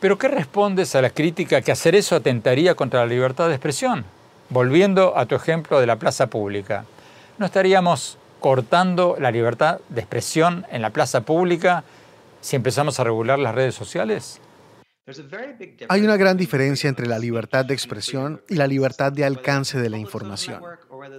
¿Pero 0.01 0.19
qué 0.19 0.27
respondes 0.27 0.97
a 0.97 1.01
la 1.01 1.11
crítica 1.11 1.63
que 1.63 1.71
hacer 1.71 1.95
eso 1.95 2.17
atentaría 2.17 2.75
contra 2.75 3.01
la 3.01 3.07
libertad 3.07 3.47
de 3.47 3.55
expresión? 3.55 4.16
Volviendo 4.49 5.17
a 5.17 5.27
tu 5.27 5.35
ejemplo 5.35 5.81
de 5.81 5.87
la 5.87 5.97
plaza 5.97 6.29
pública, 6.29 6.85
¿no 7.39 7.47
estaríamos 7.47 8.19
cortando 8.41 9.17
la 9.19 9.31
libertad 9.31 9.81
de 9.89 10.01
expresión 10.01 10.67
en 10.71 10.83
la 10.83 10.91
plaza 10.91 11.23
pública 11.23 11.83
si 12.41 12.55
empezamos 12.55 13.01
a 13.01 13.05
regular 13.05 13.39
las 13.39 13.55
redes 13.55 13.75
sociales? 13.75 14.41
Hay 15.89 16.03
una 16.03 16.17
gran 16.17 16.37
diferencia 16.37 16.89
entre 16.89 17.07
la 17.07 17.19
libertad 17.19 17.65
de 17.65 17.75
expresión 17.75 18.41
y 18.49 18.57
la 18.57 18.67
libertad 18.67 19.13
de 19.13 19.25
alcance 19.25 19.79
de 19.79 19.89
la 19.89 19.99
información. 19.99 20.61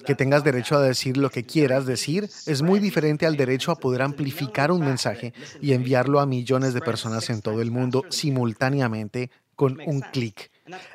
Que 0.05 0.15
tengas 0.15 0.43
derecho 0.43 0.75
a 0.75 0.81
decir 0.81 1.15
lo 1.15 1.29
que 1.29 1.45
quieras 1.45 1.85
decir 1.85 2.29
es 2.45 2.61
muy 2.61 2.79
diferente 2.79 3.25
al 3.25 3.37
derecho 3.37 3.71
a 3.71 3.77
poder 3.77 4.01
amplificar 4.01 4.71
un 4.71 4.81
mensaje 4.81 5.33
y 5.61 5.71
enviarlo 5.71 6.19
a 6.19 6.25
millones 6.25 6.73
de 6.73 6.81
personas 6.81 7.29
en 7.29 7.41
todo 7.41 7.61
el 7.61 7.71
mundo 7.71 8.03
simultáneamente 8.09 9.31
con 9.55 9.79
un 9.85 10.01
clic. 10.01 10.51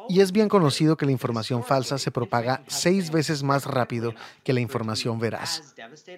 Y 0.09 0.21
es 0.21 0.33
bien 0.33 0.49
conocido 0.49 0.97
que 0.97 1.07
la 1.07 1.13
información 1.13 1.65
falsa 1.65 1.99
se 1.99 2.11
propaga 2.11 2.63
seis 2.67 3.11
veces 3.11 3.43
más 3.43 3.65
rápido 3.65 4.15
que 4.45 4.53
la 4.53 4.61
información 4.61 5.19
veraz. 5.19 5.75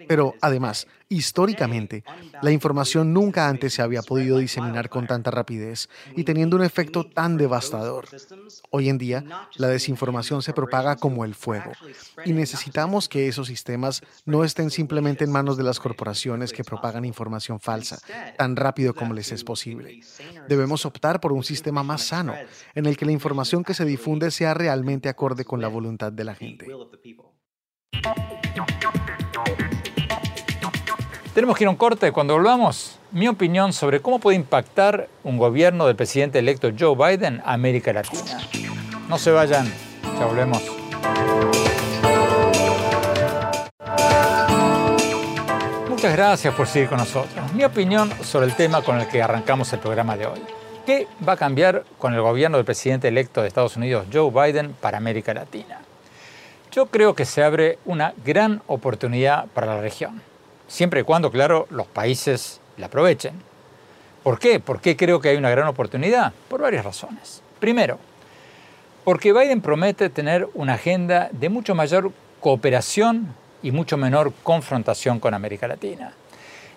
Pero 0.08 0.34
además, 0.40 0.86
históricamente, 1.08 2.04
la 2.42 2.50
información 2.50 3.12
nunca 3.12 3.48
antes 3.48 3.74
se 3.74 3.82
había 3.82 4.02
podido 4.02 4.38
diseminar 4.38 4.88
con 4.88 5.06
tanta 5.06 5.30
rapidez 5.30 5.88
y 6.16 6.24
teniendo 6.24 6.56
un 6.56 6.64
efecto 6.64 7.04
tan 7.04 7.36
devastador. 7.36 8.06
Hoy 8.70 8.88
en 8.88 8.98
día, 8.98 9.24
la 9.56 9.68
desinformación 9.68 10.42
se 10.42 10.52
propaga 10.52 10.96
como 10.96 11.24
el 11.24 11.34
fuego 11.34 11.72
y 12.24 12.32
necesitamos 12.32 13.08
que 13.08 13.28
esos 13.28 13.46
sistemas 13.46 14.02
no 14.24 14.44
estén 14.44 14.70
simplemente 14.70 15.24
en 15.24 15.32
manos 15.32 15.56
de 15.56 15.64
las 15.64 15.78
corporaciones 15.78 16.52
que 16.52 16.64
propagan 16.64 17.04
información 17.04 17.60
falsa 17.60 17.98
tan 18.36 18.56
rápido 18.56 18.94
como 18.94 19.14
les 19.14 19.32
es 19.32 19.44
posible. 19.44 20.00
Debemos 20.48 20.86
optar 20.86 21.20
por 21.20 21.32
un 21.32 21.44
sistema 21.44 21.82
más 21.82 22.02
sano 22.02 22.34
en 22.74 22.86
el 22.86 22.96
que 22.96 23.04
la 23.04 23.12
información 23.12 23.43
que 23.64 23.74
se 23.74 23.84
difunde 23.84 24.30
sea 24.30 24.54
realmente 24.54 25.08
acorde 25.08 25.44
con 25.44 25.60
la 25.60 25.68
voluntad 25.68 26.12
de 26.12 26.24
la 26.24 26.34
gente. 26.34 26.66
Tenemos 31.34 31.56
que 31.56 31.64
ir 31.64 31.68
a 31.68 31.70
un 31.70 31.76
corte. 31.76 32.12
Cuando 32.12 32.34
volvamos, 32.34 32.98
mi 33.10 33.28
opinión 33.28 33.72
sobre 33.72 34.00
cómo 34.00 34.18
puede 34.18 34.36
impactar 34.36 35.08
un 35.24 35.36
gobierno 35.36 35.86
del 35.86 35.96
presidente 35.96 36.38
electo 36.38 36.70
Joe 36.78 36.94
Biden 36.96 37.42
a 37.44 37.54
América 37.54 37.92
Latina. 37.92 38.38
No 39.08 39.18
se 39.18 39.30
vayan, 39.32 39.66
ya 40.18 40.26
volvemos. 40.26 40.62
Muchas 45.88 46.12
gracias 46.12 46.54
por 46.54 46.66
seguir 46.66 46.88
con 46.88 46.98
nosotros. 46.98 47.52
Mi 47.54 47.64
opinión 47.64 48.10
sobre 48.22 48.46
el 48.46 48.54
tema 48.54 48.82
con 48.82 49.00
el 49.00 49.08
que 49.08 49.22
arrancamos 49.22 49.72
el 49.72 49.80
programa 49.80 50.16
de 50.16 50.26
hoy. 50.26 50.40
¿Qué 50.86 51.08
va 51.26 51.32
a 51.32 51.36
cambiar 51.38 51.84
con 51.96 52.12
el 52.12 52.20
gobierno 52.20 52.58
del 52.58 52.66
presidente 52.66 53.08
electo 53.08 53.40
de 53.40 53.48
Estados 53.48 53.74
Unidos, 53.74 54.06
Joe 54.12 54.30
Biden, 54.30 54.74
para 54.74 54.98
América 54.98 55.32
Latina? 55.32 55.78
Yo 56.72 56.86
creo 56.86 57.14
que 57.14 57.24
se 57.24 57.42
abre 57.42 57.78
una 57.86 58.12
gran 58.22 58.60
oportunidad 58.66 59.46
para 59.54 59.66
la 59.66 59.80
región, 59.80 60.20
siempre 60.68 61.00
y 61.00 61.04
cuando, 61.04 61.30
claro, 61.30 61.66
los 61.70 61.86
países 61.86 62.60
la 62.76 62.86
aprovechen. 62.86 63.32
¿Por 64.22 64.38
qué? 64.38 64.60
¿Por 64.60 64.82
qué 64.82 64.94
creo 64.94 65.22
que 65.22 65.30
hay 65.30 65.38
una 65.38 65.48
gran 65.48 65.68
oportunidad? 65.68 66.34
Por 66.48 66.60
varias 66.60 66.84
razones. 66.84 67.40
Primero, 67.60 67.98
porque 69.04 69.32
Biden 69.32 69.62
promete 69.62 70.10
tener 70.10 70.46
una 70.52 70.74
agenda 70.74 71.30
de 71.32 71.48
mucho 71.48 71.74
mayor 71.74 72.12
cooperación 72.40 73.34
y 73.62 73.70
mucho 73.70 73.96
menor 73.96 74.34
confrontación 74.42 75.18
con 75.18 75.32
América 75.32 75.66
Latina 75.66 76.12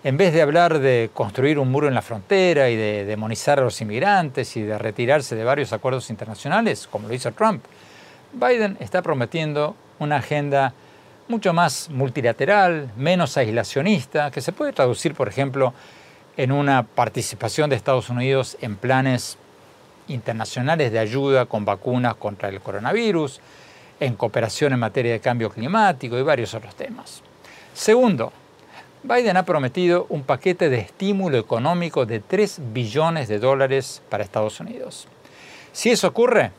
en 0.04 0.18
vez 0.18 0.34
de 0.34 0.42
hablar 0.42 0.80
de 0.80 1.10
construir 1.14 1.60
un 1.60 1.72
muro 1.72 1.88
en 1.88 1.94
la 1.94 2.02
frontera 2.02 2.70
y 2.70 2.76
de 2.76 3.06
demonizar 3.06 3.60
a 3.60 3.64
los 3.64 3.82
inmigrantes 3.82 4.56
y 4.56 4.62
de 4.62 4.78
retirarse 4.78 5.36
de 5.36 5.44
varios 5.44 5.74
acuerdos 5.74 6.10
internacionales, 6.10 6.88
como 6.90 7.08
lo 7.08 7.14
hizo 7.14 7.32
Trump, 7.32 7.64
Biden 8.34 8.78
está 8.80 9.02
prometiendo 9.02 9.76
una 10.00 10.18
agenda 10.18 10.74
mucho 11.28 11.54
más 11.54 11.90
multilateral, 11.90 12.92
menos 12.96 13.36
aislacionista, 13.38 14.32
que 14.32 14.42
se 14.42 14.52
puede 14.52 14.74
traducir, 14.74 15.14
por 15.14 15.28
ejemplo, 15.28 15.74
en 16.38 16.52
una 16.52 16.84
participación 16.84 17.70
de 17.70 17.76
Estados 17.76 18.10
Unidos 18.10 18.58
en 18.62 18.76
planes 18.76 19.38
internacionales 20.08 20.92
de 20.92 21.00
ayuda 21.00 21.48
con 21.48 21.66
vacunas 21.66 22.16
contra 22.16 22.50
el 22.50 22.62
coronavirus, 22.62 23.42
en 24.00 24.16
cooperación 24.16 24.74
en 24.74 24.80
materia 24.80 25.14
de 25.14 25.20
cambio 25.20 25.50
climático 25.50 26.18
y 26.18 26.22
varios 26.22 26.54
otros 26.54 26.76
temas. 26.76 27.24
Segundo, 27.74 28.32
Biden 29.04 29.38
ha 29.38 29.46
prometido 29.46 30.08
un 30.10 30.24
paquete 30.24 30.70
de 30.70 30.80
estímulo 30.80 31.38
económico 31.38 32.06
de 32.06 32.20
3 32.20 32.60
billones 32.74 33.28
de 33.28 33.40
dólares 33.40 34.02
para 34.10 34.24
Estados 34.24 34.60
Unidos. 34.60 35.08
Si 35.72 35.92
eso 35.92 36.08
ocurre, 36.08 36.52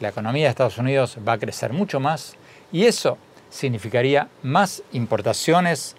la 0.00 0.08
economía 0.08 0.44
de 0.44 0.50
Estados 0.50 0.78
Unidos 0.78 1.16
va 1.26 1.34
a 1.34 1.38
crecer 1.38 1.72
mucho 1.72 2.00
más 2.00 2.36
y 2.72 2.84
eso 2.84 3.16
significaría 3.48 4.28
más 4.42 4.82
importaciones 4.92 5.94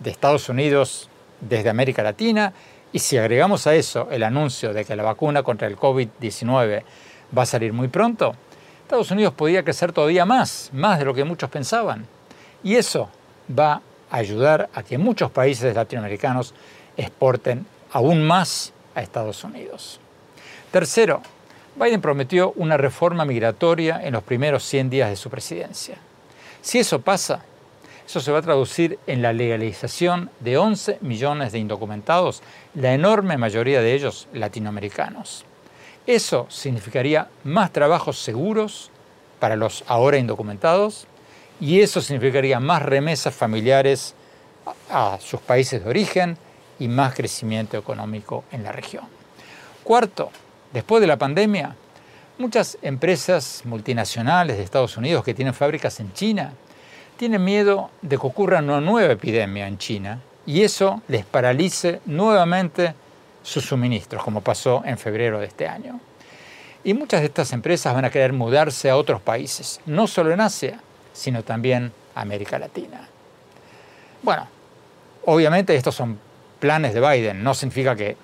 de 0.00 0.10
Estados 0.10 0.48
Unidos 0.48 1.08
desde 1.40 1.70
América 1.70 2.02
Latina 2.02 2.52
y 2.92 2.98
si 2.98 3.16
agregamos 3.16 3.68
a 3.68 3.74
eso 3.76 4.08
el 4.10 4.24
anuncio 4.24 4.72
de 4.72 4.84
que 4.84 4.96
la 4.96 5.04
vacuna 5.04 5.44
contra 5.44 5.68
el 5.68 5.76
COVID-19 5.76 6.82
va 7.36 7.42
a 7.42 7.46
salir 7.46 7.72
muy 7.72 7.86
pronto, 7.86 8.34
Estados 8.82 9.12
Unidos 9.12 9.34
podría 9.34 9.62
crecer 9.62 9.92
todavía 9.92 10.24
más, 10.24 10.70
más 10.72 10.98
de 10.98 11.04
lo 11.04 11.14
que 11.14 11.22
muchos 11.22 11.48
pensaban. 11.48 12.06
Y 12.64 12.74
eso 12.74 13.08
va 13.56 13.80
ayudar 14.10 14.68
a 14.74 14.82
que 14.82 14.98
muchos 14.98 15.30
países 15.30 15.74
latinoamericanos 15.74 16.54
exporten 16.96 17.66
aún 17.92 18.22
más 18.22 18.72
a 18.94 19.02
Estados 19.02 19.42
Unidos. 19.44 20.00
Tercero, 20.70 21.22
Biden 21.76 22.00
prometió 22.00 22.52
una 22.56 22.76
reforma 22.76 23.24
migratoria 23.24 24.00
en 24.02 24.12
los 24.12 24.22
primeros 24.22 24.64
100 24.64 24.90
días 24.90 25.10
de 25.10 25.16
su 25.16 25.30
presidencia. 25.30 25.96
Si 26.60 26.78
eso 26.78 27.00
pasa, 27.00 27.42
eso 28.06 28.20
se 28.20 28.32
va 28.32 28.38
a 28.38 28.42
traducir 28.42 28.98
en 29.06 29.22
la 29.22 29.32
legalización 29.32 30.30
de 30.40 30.58
11 30.58 30.98
millones 31.00 31.52
de 31.52 31.60
indocumentados, 31.60 32.42
la 32.74 32.92
enorme 32.92 33.38
mayoría 33.38 33.80
de 33.80 33.94
ellos 33.94 34.26
latinoamericanos. 34.32 35.44
Eso 36.06 36.46
significaría 36.48 37.28
más 37.44 37.72
trabajos 37.72 38.18
seguros 38.18 38.90
para 39.38 39.54
los 39.56 39.84
ahora 39.86 40.18
indocumentados 40.18 41.06
y 41.60 41.80
eso 41.80 42.00
significaría 42.00 42.58
más 42.58 42.82
remesas 42.82 43.34
familiares 43.34 44.14
a 44.90 45.18
sus 45.20 45.40
países 45.40 45.84
de 45.84 45.90
origen 45.90 46.38
y 46.78 46.88
más 46.88 47.14
crecimiento 47.14 47.76
económico 47.76 48.44
en 48.50 48.62
la 48.62 48.72
región. 48.72 49.04
Cuarto, 49.84 50.30
después 50.72 51.00
de 51.00 51.06
la 51.06 51.18
pandemia, 51.18 51.76
muchas 52.38 52.78
empresas 52.80 53.62
multinacionales 53.64 54.56
de 54.56 54.62
Estados 54.62 54.96
Unidos 54.96 55.22
que 55.24 55.34
tienen 55.34 55.54
fábricas 55.54 56.00
en 56.00 56.12
China 56.14 56.52
tienen 57.18 57.44
miedo 57.44 57.90
de 58.00 58.16
que 58.16 58.26
ocurra 58.26 58.60
una 58.60 58.80
nueva 58.80 59.12
epidemia 59.12 59.68
en 59.68 59.76
China 59.76 60.20
y 60.46 60.62
eso 60.62 61.02
les 61.08 61.26
paralice 61.26 62.00
nuevamente 62.06 62.94
sus 63.42 63.64
suministros, 63.66 64.22
como 64.22 64.40
pasó 64.40 64.82
en 64.86 64.96
febrero 64.96 65.38
de 65.38 65.46
este 65.46 65.68
año. 65.68 66.00
Y 66.82 66.94
muchas 66.94 67.20
de 67.20 67.26
estas 67.26 67.52
empresas 67.52 67.94
van 67.94 68.06
a 68.06 68.10
querer 68.10 68.32
mudarse 68.32 68.88
a 68.88 68.96
otros 68.96 69.20
países, 69.20 69.80
no 69.84 70.06
solo 70.06 70.32
en 70.32 70.40
Asia, 70.40 70.80
sino 71.12 71.42
también 71.42 71.92
América 72.14 72.58
Latina. 72.58 73.08
Bueno, 74.22 74.48
Obviamente 75.24 75.74
estos 75.74 75.94
son 75.94 76.18
planes 76.58 76.94
de 76.94 77.00
Biden, 77.00 77.42
no 77.42 77.54
significa 77.54 77.94
que 77.94 78.16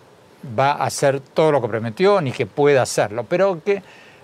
va 0.59 0.73
a 0.73 0.87
hacer 0.87 1.21
todo 1.21 1.53
lo 1.53 1.61
que 1.61 1.69
prometió 1.69 2.21
ni 2.21 2.33
que 2.33 2.47
pueda 2.47 2.83
hacerlo, 2.83 3.25
pero 3.25 3.63
que 3.63 3.83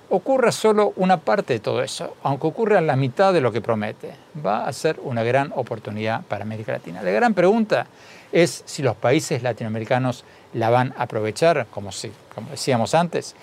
ocurra 0.08 0.52
solo 0.52 0.92
una 0.96 1.18
parte 1.18 1.54
de 1.54 1.60
todo 1.60 1.82
eso, 1.82 2.16
aunque 2.22 2.46
ocurra 2.46 2.80
la 2.80 2.96
mitad 2.96 3.32
de 3.32 3.40
lo 3.40 3.52
que 3.52 3.60
promete, 3.60 4.14
va 4.44 4.66
a 4.66 4.72
ser 4.72 4.98
una 5.02 5.22
gran 5.22 5.52
oportunidad 5.54 6.22
para 6.22 6.44
América 6.44 6.72
Latina. 6.72 7.02
La 7.02 7.10
gran 7.10 7.34
pregunta 7.34 7.86
es 8.30 8.62
si 8.66 8.82
los 8.82 8.96
países 8.96 9.42
latinoamericanos 9.42 10.24
la 10.54 10.70
van 10.70 10.94
a 10.96 11.04
aprovechar, 11.04 11.66
como, 11.70 11.92
si, 11.92 12.10
como 12.34 12.50
decíamos 12.50 12.94
antes, 12.94 13.34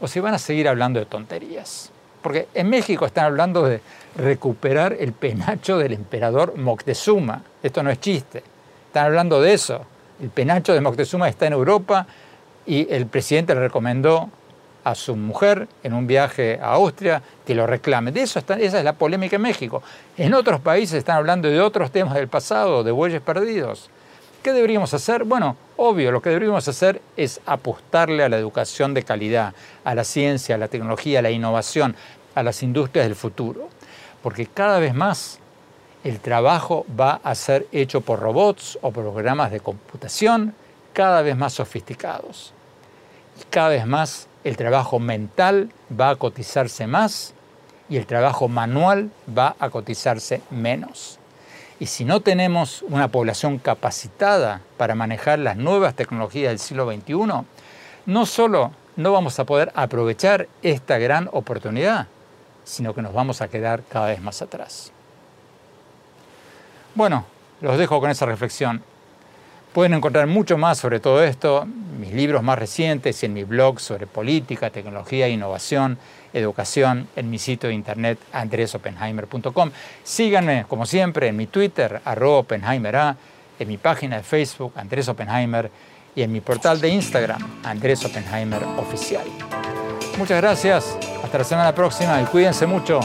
o 0.00 0.08
si 0.08 0.20
van 0.20 0.34
a 0.34 0.38
seguir 0.38 0.68
hablando 0.68 0.98
de 0.98 1.06
tonterías. 1.06 1.90
Porque 2.24 2.48
en 2.54 2.70
México 2.70 3.04
están 3.04 3.26
hablando 3.26 3.64
de 3.64 3.82
recuperar 4.16 4.96
el 4.98 5.12
penacho 5.12 5.76
del 5.76 5.92
emperador 5.92 6.56
Moctezuma. 6.56 7.42
Esto 7.62 7.82
no 7.82 7.90
es 7.90 8.00
chiste. 8.00 8.42
Están 8.86 9.04
hablando 9.04 9.42
de 9.42 9.52
eso. 9.52 9.84
El 10.22 10.30
penacho 10.30 10.72
de 10.72 10.80
Moctezuma 10.80 11.28
está 11.28 11.46
en 11.46 11.52
Europa 11.52 12.06
y 12.64 12.90
el 12.90 13.08
presidente 13.08 13.54
le 13.54 13.60
recomendó 13.60 14.30
a 14.84 14.94
su 14.94 15.16
mujer 15.16 15.68
en 15.82 15.92
un 15.92 16.06
viaje 16.06 16.58
a 16.62 16.72
Austria 16.72 17.20
que 17.46 17.54
lo 17.54 17.66
reclame. 17.66 18.10
De 18.10 18.22
eso 18.22 18.38
esa 18.38 18.56
es 18.56 18.84
la 18.84 18.94
polémica 18.94 19.36
en 19.36 19.42
México. 19.42 19.82
En 20.16 20.32
otros 20.32 20.60
países 20.60 20.96
están 20.96 21.18
hablando 21.18 21.50
de 21.50 21.60
otros 21.60 21.90
temas 21.90 22.14
del 22.14 22.28
pasado, 22.28 22.82
de 22.82 22.90
bueyes 22.90 23.20
perdidos. 23.20 23.90
¿Qué 24.44 24.52
deberíamos 24.52 24.92
hacer? 24.92 25.24
Bueno, 25.24 25.56
obvio, 25.78 26.12
lo 26.12 26.20
que 26.20 26.28
deberíamos 26.28 26.68
hacer 26.68 27.00
es 27.16 27.40
apostarle 27.46 28.24
a 28.24 28.28
la 28.28 28.36
educación 28.36 28.92
de 28.92 29.02
calidad, 29.02 29.54
a 29.84 29.94
la 29.94 30.04
ciencia, 30.04 30.56
a 30.56 30.58
la 30.58 30.68
tecnología, 30.68 31.20
a 31.20 31.22
la 31.22 31.30
innovación, 31.30 31.96
a 32.34 32.42
las 32.42 32.62
industrias 32.62 33.06
del 33.06 33.16
futuro. 33.16 33.70
Porque 34.22 34.44
cada 34.44 34.80
vez 34.80 34.92
más 34.92 35.38
el 36.04 36.20
trabajo 36.20 36.84
va 37.00 37.22
a 37.24 37.34
ser 37.34 37.66
hecho 37.72 38.02
por 38.02 38.20
robots 38.20 38.78
o 38.82 38.92
programas 38.92 39.50
de 39.50 39.60
computación 39.60 40.54
cada 40.92 41.22
vez 41.22 41.38
más 41.38 41.54
sofisticados. 41.54 42.52
Y 43.40 43.44
cada 43.44 43.70
vez 43.70 43.86
más 43.86 44.28
el 44.44 44.58
trabajo 44.58 44.98
mental 44.98 45.70
va 45.98 46.10
a 46.10 46.16
cotizarse 46.16 46.86
más 46.86 47.32
y 47.88 47.96
el 47.96 48.04
trabajo 48.04 48.48
manual 48.48 49.10
va 49.26 49.56
a 49.58 49.70
cotizarse 49.70 50.42
menos. 50.50 51.18
Y 51.84 51.86
si 51.86 52.06
no 52.06 52.20
tenemos 52.20 52.80
una 52.88 53.08
población 53.08 53.58
capacitada 53.58 54.62
para 54.78 54.94
manejar 54.94 55.38
las 55.38 55.58
nuevas 55.58 55.94
tecnologías 55.94 56.48
del 56.48 56.58
siglo 56.58 56.90
XXI, 56.90 57.44
no 58.06 58.24
solo 58.24 58.72
no 58.96 59.12
vamos 59.12 59.38
a 59.38 59.44
poder 59.44 59.70
aprovechar 59.74 60.48
esta 60.62 60.96
gran 60.96 61.28
oportunidad, 61.30 62.06
sino 62.64 62.94
que 62.94 63.02
nos 63.02 63.12
vamos 63.12 63.42
a 63.42 63.48
quedar 63.48 63.82
cada 63.86 64.06
vez 64.06 64.22
más 64.22 64.40
atrás. 64.40 64.92
Bueno, 66.94 67.26
los 67.60 67.76
dejo 67.76 68.00
con 68.00 68.10
esa 68.10 68.24
reflexión. 68.24 68.82
Pueden 69.74 69.92
encontrar 69.92 70.26
mucho 70.26 70.56
más 70.56 70.78
sobre 70.78 71.00
todo 71.00 71.22
esto, 71.22 71.66
mis 71.66 72.14
libros 72.14 72.42
más 72.42 72.58
recientes 72.58 73.22
y 73.22 73.26
en 73.26 73.34
mi 73.34 73.44
blog 73.44 73.78
sobre 73.78 74.06
política, 74.06 74.70
tecnología, 74.70 75.28
innovación, 75.28 75.98
educación, 76.34 77.08
en 77.16 77.30
mi 77.30 77.38
sitio 77.38 77.68
de 77.70 77.74
internet 77.74 78.18
andresopenheimer.com. 78.32 79.70
Síganme, 80.02 80.66
como 80.68 80.84
siempre, 80.84 81.28
en 81.28 81.36
mi 81.36 81.46
Twitter, 81.46 82.02
arroba 82.04 82.38
Oppenheimer 82.38 83.14
en 83.58 83.68
mi 83.68 83.78
página 83.78 84.16
de 84.16 84.22
Facebook, 84.22 84.72
Andrés 84.76 85.08
Oppenheimer, 85.08 85.70
y 86.16 86.22
en 86.22 86.32
mi 86.32 86.40
portal 86.40 86.80
de 86.80 86.88
Instagram, 86.88 87.60
Andrés 87.64 88.04
Oppenheimer 88.04 88.62
Oficial. 88.78 89.24
Muchas 90.18 90.40
gracias, 90.40 90.96
hasta 91.22 91.38
la 91.38 91.44
semana 91.44 91.74
próxima 91.74 92.20
y 92.20 92.24
cuídense 92.24 92.66
mucho. 92.66 93.00